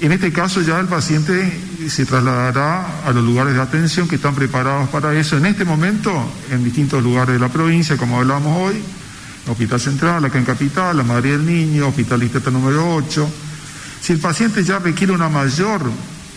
En 0.00 0.10
este 0.10 0.32
caso 0.32 0.62
ya 0.62 0.80
el 0.80 0.88
paciente 0.88 1.60
se 1.88 2.04
trasladará 2.06 3.04
a 3.06 3.12
los 3.12 3.22
lugares 3.22 3.54
de 3.54 3.60
atención 3.60 4.08
que 4.08 4.16
están 4.16 4.34
preparados 4.34 4.88
para 4.88 5.16
eso. 5.16 5.36
En 5.36 5.46
este 5.46 5.64
momento, 5.64 6.10
en 6.50 6.64
distintos 6.64 7.04
lugares 7.04 7.34
de 7.34 7.40
la 7.40 7.50
provincia, 7.50 7.96
como 7.96 8.18
hablamos 8.18 8.58
hoy, 8.58 8.82
Hospital 9.46 9.78
Central, 9.78 10.24
acá 10.24 10.38
en 10.38 10.44
Capital, 10.44 10.96
la 10.96 11.04
Madre 11.04 11.30
del 11.30 11.46
Niño, 11.46 11.86
Hospital 11.86 12.18
Distrito 12.18 12.50
número 12.50 12.96
8. 12.96 13.30
Si 14.00 14.12
el 14.12 14.18
paciente 14.18 14.64
ya 14.64 14.78
requiere 14.78 15.12
una 15.12 15.28
mayor 15.28 15.82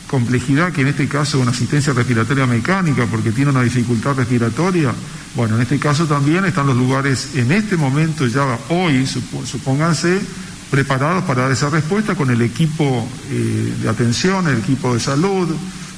complejidad, 0.07 0.71
que 0.71 0.81
en 0.81 0.87
este 0.87 1.07
caso 1.07 1.39
una 1.39 1.51
asistencia 1.51 1.93
respiratoria 1.93 2.45
mecánica, 2.45 3.05
porque 3.05 3.31
tiene 3.31 3.51
una 3.51 3.63
dificultad 3.63 4.15
respiratoria, 4.15 4.93
bueno, 5.35 5.55
en 5.55 5.61
este 5.61 5.79
caso 5.79 6.05
también 6.05 6.45
están 6.45 6.67
los 6.67 6.77
lugares 6.77 7.29
en 7.35 7.51
este 7.51 7.77
momento, 7.77 8.27
ya 8.27 8.59
hoy, 8.69 9.07
supónganse, 9.07 10.21
preparados 10.69 11.23
para 11.23 11.43
dar 11.43 11.51
esa 11.51 11.69
respuesta 11.69 12.15
con 12.15 12.29
el 12.29 12.41
equipo 12.41 13.07
eh, 13.31 13.73
de 13.81 13.89
atención, 13.89 14.47
el 14.47 14.57
equipo 14.57 14.93
de 14.93 14.99
salud, 14.99 15.49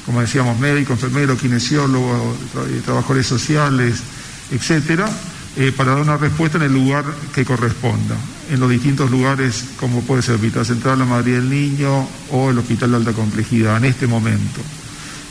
como 0.06 0.22
decíamos, 0.22 0.60
médico, 0.60 0.94
enfermero, 0.94 1.36
kinesiólogo, 1.36 2.38
eh, 2.68 2.82
trabajadores 2.86 3.26
sociales, 3.26 4.02
etcétera, 4.52 5.10
eh, 5.58 5.72
para 5.76 5.92
dar 5.92 6.02
una 6.02 6.18
respuesta 6.18 6.58
en 6.58 6.64
el 6.64 6.74
lugar 6.74 7.06
que 7.34 7.46
corresponda, 7.46 8.16
en 8.50 8.60
los 8.60 8.70
distintos 8.70 9.10
lugares, 9.10 9.66
como 9.80 10.02
puede 10.02 10.22
ser 10.22 10.36
Hospital 10.36 10.66
Central, 10.66 11.00
la 11.00 11.06
Madrid 11.06 11.36
del 11.36 11.50
Niño 11.50 12.08
o 12.32 12.50
el 12.50 12.58
Hospital 12.58 12.92
de 12.92 12.98
Alta 12.98 13.14
Complejidad, 13.14 13.78
en 13.78 13.86
este 13.86 14.06
momento. 14.06 14.62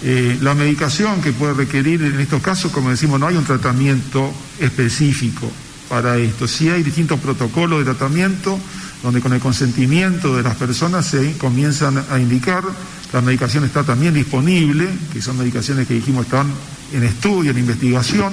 Eh, 0.02 0.38
la 0.40 0.54
medicación 0.54 1.20
que 1.20 1.32
puede 1.32 1.54
requerir 1.54 2.02
en 2.02 2.20
estos 2.20 2.42
casos, 2.42 2.72
como 2.72 2.90
decimos, 2.90 3.20
no 3.20 3.26
hay 3.26 3.36
un 3.36 3.44
tratamiento 3.44 4.32
específico 4.58 5.50
para 5.88 6.16
esto. 6.16 6.48
Sí 6.48 6.68
hay 6.68 6.82
distintos 6.82 7.20
protocolos 7.20 7.78
de 7.78 7.84
tratamiento 7.84 8.58
donde 9.02 9.20
con 9.20 9.34
el 9.34 9.40
consentimiento 9.40 10.34
de 10.36 10.42
las 10.42 10.56
personas 10.56 11.06
se 11.06 11.36
comienzan 11.36 12.02
a 12.10 12.18
indicar. 12.18 12.64
La 13.12 13.20
medicación 13.20 13.64
está 13.64 13.84
también 13.84 14.14
disponible, 14.14 14.88
que 15.12 15.20
son 15.20 15.36
medicaciones 15.36 15.86
que 15.86 15.94
dijimos 15.94 16.24
están 16.24 16.46
en 16.92 17.04
estudio, 17.04 17.50
en 17.50 17.58
investigación, 17.58 18.32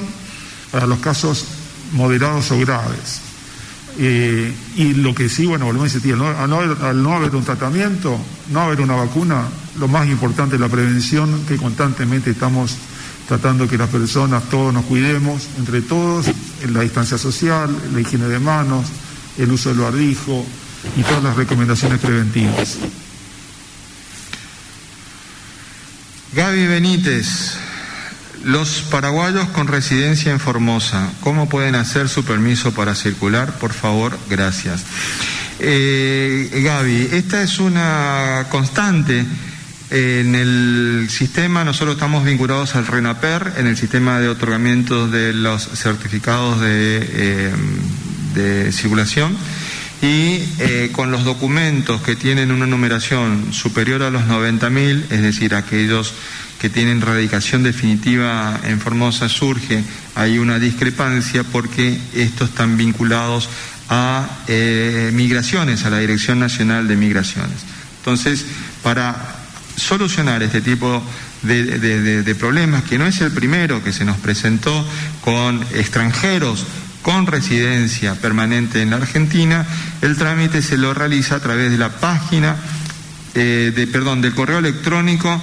para 0.72 0.88
los 0.88 1.00
casos 1.00 1.46
moderados 1.92 2.52
o 2.52 2.60
graves. 2.60 3.22
Eh, 3.98 4.54
y 4.78 4.94
lo 4.94 5.14
que 5.14 5.28
sí, 5.28 5.46
bueno, 5.46 5.66
volvemos 5.66 5.86
a 5.86 5.98
insistir, 5.98 6.14
al 6.14 6.50
no, 6.50 7.16
haber, 7.16 7.36
un 7.36 7.44
tratamiento, 7.44 8.18
no 8.50 8.62
haber 8.62 8.82
una 8.82 8.96
vacuna, 8.96 9.44
lo 9.80 9.88
más 9.88 10.08
importante 10.08 10.56
es 10.56 10.62
la 10.62 10.70
prevención, 10.70 11.44
que 11.48 11.58
constantemente 11.58 12.32
estamos 12.32 12.78
tratando 13.28 13.68
que 13.68 13.78
las 13.78 13.90
personas, 13.90 14.44
todos 14.50 14.74
nos 14.74 14.86
cuidemos, 14.86 15.48
entre 15.58 15.82
todos, 15.82 16.28
en 16.64 16.74
la 16.74 16.82
distancia 16.82 17.18
social, 17.18 17.76
la 17.94 18.02
higiene 18.02 18.28
de 18.28 18.40
manos, 18.40 18.86
el 19.38 19.52
uso 19.52 19.70
del 19.70 19.80
barbijo 19.80 20.46
y 20.98 21.04
todas 21.04 21.24
las 21.24 21.36
recomendaciones 21.36 22.00
preventivas. 22.00 22.78
Gaby 26.34 26.66
Benítez, 26.68 27.58
los 28.44 28.82
paraguayos 28.90 29.48
con 29.50 29.68
residencia 29.68 30.32
en 30.32 30.40
Formosa, 30.40 31.10
¿cómo 31.22 31.48
pueden 31.50 31.76
hacer 31.76 32.10
su 32.10 32.24
permiso 32.24 32.74
para 32.74 32.96
circular? 32.96 33.54
Por 33.60 33.74
favor, 33.74 34.18
gracias. 34.30 34.84
Eh, 35.60 36.62
Gaby, 36.64 37.10
esta 37.12 37.44
es 37.44 37.60
una 37.60 38.48
constante. 38.50 39.26
En 39.92 40.36
el 40.36 41.08
sistema 41.10 41.66
nosotros 41.66 41.96
estamos 41.96 42.24
vinculados 42.24 42.76
al 42.76 42.88
RENAPER, 42.88 43.54
en 43.58 43.68
el 43.68 43.76
sistema 43.76 44.20
de 44.20 44.30
otorgamiento 44.30 45.08
de 45.08 45.34
los 45.34 45.68
certificados 45.68 46.62
de, 46.62 47.52
eh, 48.34 48.72
circulación 48.72 49.36
y 50.02 50.44
eh, 50.60 50.90
con 50.92 51.12
los 51.12 51.24
documentos 51.24 52.02
que 52.02 52.16
tienen 52.16 52.52
una 52.52 52.66
numeración 52.66 53.54
superior 53.54 54.02
a 54.02 54.10
los 54.10 54.24
90.000, 54.24 55.06
es 55.12 55.22
decir, 55.22 55.54
aquellos 55.54 56.14
que 56.60 56.70
tienen 56.70 57.02
radicación 57.02 57.64
definitiva 57.64 58.60
en 58.64 58.80
Formosa 58.80 59.30
surge 59.30 59.84
hay 60.16 60.38
una 60.38 60.60
discrepancia 60.60 61.44
porque 61.44 61.98
estos 62.14 62.50
están 62.50 62.78
vinculados 62.78 63.50
a 63.90 64.28
eh, 64.48 65.12
migraciones, 65.14 65.86
a 65.86 65.90
la 65.90 66.00
Dirección 66.00 66.40
Nacional 66.40 66.88
de 66.88 66.96
Migraciones. 66.96 67.58
Entonces, 68.00 68.46
para 68.84 69.36
solucionar 69.76 70.42
este 70.44 70.62
tipo 70.62 71.04
de, 71.44 72.36
problemas, 72.40 72.84
que 72.84 72.98
no 72.98 73.06
es 73.06 73.22
el 73.22 73.32
primero 73.32 73.84
que 73.84 73.94
se 73.94 74.06
nos 74.06 74.18
presentó 74.18 74.86
con 75.22 75.62
extranjeros 75.74 76.66
con 77.02 77.28
residencia 77.28 78.16
permanente 78.16 78.82
en 78.82 78.92
la 78.92 78.98
Argentina, 78.98 79.66
el 80.02 80.18
trámite 80.18 80.62
se 80.62 80.78
lo 80.78 80.94
realiza 80.94 81.36
a 81.36 81.40
través 81.40 81.72
de 81.72 81.78
la 81.78 81.90
página, 81.90 82.56
eh, 83.34 83.72
de, 83.76 83.88
perdón, 83.88 84.22
del 84.22 84.34
correo 84.34 84.60
electrónico 84.60 85.42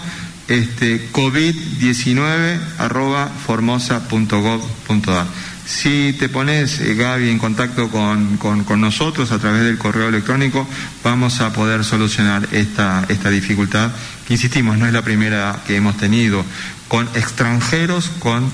este, 0.49 1.13
covid19 1.13 2.59
arroba 2.79 3.29
formosa.gov.ar. 3.29 5.27
Si 5.67 6.17
te 6.19 6.31
pones, 6.31 6.81
eh, 6.81 6.95
Gaby, 6.95 7.29
en 7.29 7.39
contacto 7.39 7.91
con, 7.91 8.39
con, 8.39 8.81
nosotros 8.81 9.31
a 9.33 9.39
través 9.39 9.65
del 9.65 9.77
correo 9.77 10.09
electrónico, 10.09 10.67
vamos 11.05 11.41
a 11.41 11.53
poder 11.53 11.85
solucionar 11.85 12.49
esta, 12.53 13.05
esta 13.11 13.29
dificultad, 13.29 13.91
que 14.27 14.33
insistimos, 14.35 14.79
no 14.79 14.87
es 14.87 14.95
la 14.95 15.03
primera 15.03 15.61
que 15.67 15.77
hemos 15.77 15.99
tenido, 15.99 16.43
con 16.89 17.07
extranjeros 17.15 18.11
con 18.19 18.51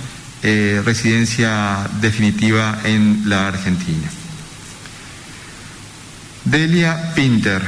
eh, 0.47 0.82
residencia 0.84 1.88
definitiva 2.03 2.78
en 2.84 3.22
la 3.24 3.49
Argentina. 3.49 4.11
Delia 6.45 7.14
Pinter. 7.14 7.62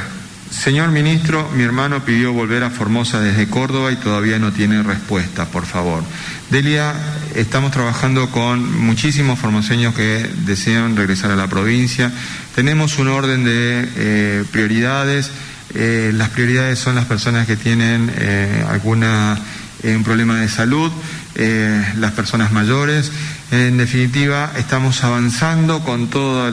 Señor 0.50 0.90
ministro, 0.90 1.50
mi 1.54 1.62
hermano 1.62 2.04
pidió 2.04 2.34
volver 2.34 2.62
a 2.64 2.70
Formosa 2.70 3.20
desde 3.20 3.48
Córdoba 3.48 3.92
y 3.92 3.96
todavía 3.96 4.38
no 4.38 4.52
tiene 4.52 4.82
respuesta, 4.82 5.46
por 5.46 5.64
favor. 5.64 6.04
Delia, 6.50 6.94
estamos 7.34 7.72
trabajando 7.72 8.30
con 8.30 8.78
muchísimos 8.78 9.38
formoseños 9.38 9.94
que 9.94 10.30
desean 10.44 10.96
regresar 10.96 11.30
a 11.30 11.36
la 11.36 11.48
provincia. 11.48 12.12
Tenemos 12.54 12.98
un 12.98 13.08
orden 13.08 13.42
de 13.42 13.88
eh, 13.96 14.44
prioridades. 14.52 15.30
eh, 15.74 16.12
las 16.14 16.28
prioridades 16.28 16.78
son 16.78 16.94
las 16.94 17.06
personas 17.06 17.46
que 17.46 17.56
tienen 17.56 18.12
eh, 18.16 18.64
alguna 18.68 19.38
un 19.84 20.02
problema 20.02 20.40
de 20.40 20.48
salud, 20.48 20.90
las 21.36 22.12
personas 22.12 22.52
mayores. 22.52 23.12
En 23.50 23.76
definitiva, 23.76 24.52
estamos 24.56 25.04
avanzando 25.04 25.80
con 25.80 26.08
todos 26.08 26.52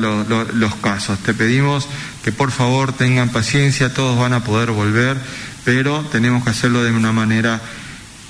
los 0.54 0.76
casos. 0.76 1.20
Te 1.20 1.34
pedimos 1.34 1.88
que 2.24 2.32
por 2.32 2.52
favor 2.52 2.94
tengan 2.94 3.30
paciencia, 3.30 3.94
todos 3.94 4.20
van 4.20 4.34
a 4.34 4.44
poder 4.44 4.72
volver, 4.72 5.18
pero 5.64 6.02
tenemos 6.12 6.44
que 6.44 6.50
hacerlo 6.50 6.84
de 6.84 6.92
una 6.92 7.12
manera 7.12 7.62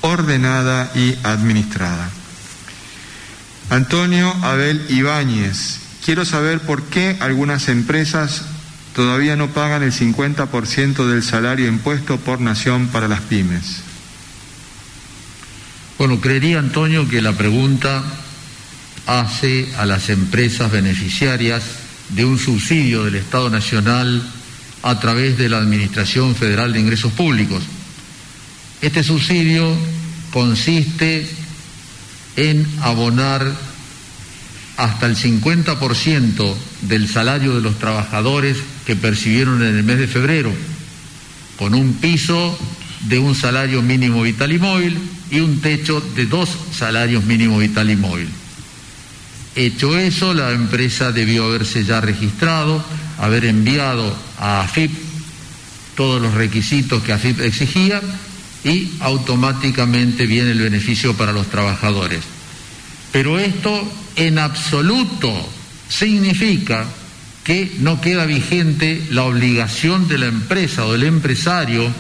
ordenada 0.01 0.91
y 0.95 1.15
administrada. 1.23 2.09
Antonio 3.69 4.33
Abel 4.43 4.85
Ibáñez, 4.89 5.79
quiero 6.05 6.25
saber 6.25 6.59
por 6.59 6.83
qué 6.83 7.17
algunas 7.21 7.69
empresas 7.69 8.43
todavía 8.93 9.35
no 9.35 9.47
pagan 9.47 9.81
el 9.81 9.91
50% 9.91 11.07
del 11.07 11.23
salario 11.23 11.67
impuesto 11.67 12.17
por 12.17 12.41
nación 12.41 12.87
para 12.87 13.07
las 13.07 13.21
pymes. 13.21 13.81
Bueno, 15.97 16.19
creería 16.19 16.59
Antonio 16.59 17.07
que 17.07 17.21
la 17.21 17.33
pregunta 17.33 18.03
hace 19.05 19.69
a 19.77 19.85
las 19.85 20.09
empresas 20.09 20.71
beneficiarias 20.71 21.63
de 22.09 22.25
un 22.25 22.39
subsidio 22.39 23.03
del 23.05 23.15
Estado 23.15 23.49
Nacional 23.49 24.23
a 24.81 24.99
través 24.99 25.37
de 25.37 25.49
la 25.49 25.59
Administración 25.59 26.35
Federal 26.35 26.73
de 26.73 26.79
Ingresos 26.79 27.13
Públicos. 27.13 27.63
Este 28.81 29.03
subsidio 29.03 29.75
consiste 30.31 31.27
en 32.35 32.67
abonar 32.81 33.53
hasta 34.77 35.05
el 35.05 35.15
50% 35.15 36.55
del 36.81 37.07
salario 37.07 37.55
de 37.55 37.61
los 37.61 37.77
trabajadores 37.77 38.57
que 38.85 38.95
percibieron 38.95 39.61
en 39.61 39.77
el 39.77 39.83
mes 39.83 39.99
de 39.99 40.07
febrero, 40.07 40.51
con 41.57 41.75
un 41.75 41.93
piso 41.93 42.57
de 43.07 43.19
un 43.19 43.35
salario 43.35 43.81
mínimo 43.81 44.21
vital 44.21 44.51
y 44.51 44.59
móvil 44.59 44.97
y 45.31 45.39
un 45.39 45.61
techo 45.61 46.01
de 46.15 46.25
dos 46.25 46.49
salarios 46.71 47.23
mínimo 47.25 47.59
vital 47.59 47.89
y 47.89 47.95
móvil. 47.95 48.29
Hecho 49.55 49.97
eso, 49.97 50.33
la 50.33 50.51
empresa 50.51 51.11
debió 51.11 51.45
haberse 51.45 51.83
ya 51.83 52.01
registrado, 52.01 52.83
haber 53.19 53.45
enviado 53.45 54.15
a 54.39 54.61
AFIP 54.61 54.91
todos 55.95 56.21
los 56.21 56.33
requisitos 56.33 57.03
que 57.03 57.13
AFIP 57.13 57.41
exigía 57.41 58.01
y 58.63 58.91
automáticamente 58.99 60.25
viene 60.25 60.51
el 60.51 60.59
beneficio 60.59 61.15
para 61.15 61.33
los 61.33 61.47
trabajadores. 61.47 62.21
Pero 63.11 63.37
esto 63.37 63.91
en 64.15 64.39
absoluto 64.39 65.31
significa 65.87 66.85
que 67.43 67.75
no 67.79 68.01
queda 68.01 68.25
vigente 68.25 69.05
la 69.11 69.23
obligación 69.23 70.07
de 70.07 70.17
la 70.17 70.27
empresa 70.27 70.85
o 70.85 70.93
del 70.93 71.03
empresario 71.03 71.93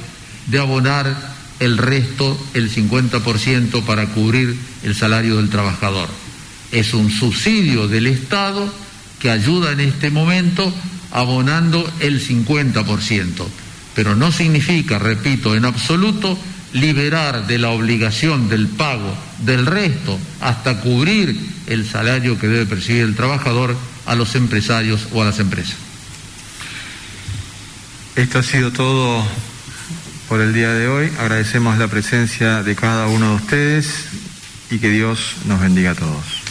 de 0.47 0.59
abonar 0.59 1.33
el 1.59 1.77
resto, 1.77 2.37
el 2.53 2.69
50%, 2.69 3.83
para 3.83 4.07
cubrir 4.07 4.57
el 4.83 4.95
salario 4.95 5.37
del 5.37 5.49
trabajador. 5.49 6.09
Es 6.71 6.93
un 6.93 7.09
subsidio 7.09 7.87
del 7.87 8.07
Estado 8.07 8.73
que 9.19 9.29
ayuda 9.29 9.71
en 9.71 9.79
este 9.79 10.09
momento 10.09 10.73
abonando 11.11 11.89
el 11.99 12.25
50%, 12.25 13.45
pero 13.95 14.15
no 14.15 14.31
significa, 14.31 14.99
repito, 14.99 15.55
en 15.55 15.65
absoluto 15.65 16.37
liberar 16.73 17.45
de 17.45 17.59
la 17.59 17.69
obligación 17.69 18.49
del 18.49 18.67
pago 18.67 19.15
del 19.39 19.65
resto 19.65 20.19
hasta 20.41 20.81
cubrir 20.81 21.39
el 21.67 21.87
salario 21.87 22.39
que 22.39 22.47
debe 22.47 22.65
percibir 22.65 23.03
el 23.03 23.15
trabajador 23.15 23.77
a 24.05 24.15
los 24.15 24.35
empresarios 24.35 25.07
o 25.13 25.21
a 25.21 25.25
las 25.25 25.39
empresas. 25.39 25.75
Esto 28.15 28.39
ha 28.39 28.43
sido 28.43 28.71
todo 28.71 29.25
por 30.33 30.41
el 30.41 30.51
día 30.51 30.73
de 30.73 30.87
hoy. 30.87 31.11
Agradecemos 31.19 31.77
la 31.77 31.87
presencia 31.87 32.63
de 32.63 32.75
cada 32.75 33.05
uno 33.05 33.29
de 33.29 33.35
ustedes 33.35 34.07
y 34.71 34.79
que 34.79 34.89
Dios 34.89 35.35
nos 35.45 35.61
bendiga 35.61 35.91
a 35.91 35.93
todos. 35.93 36.42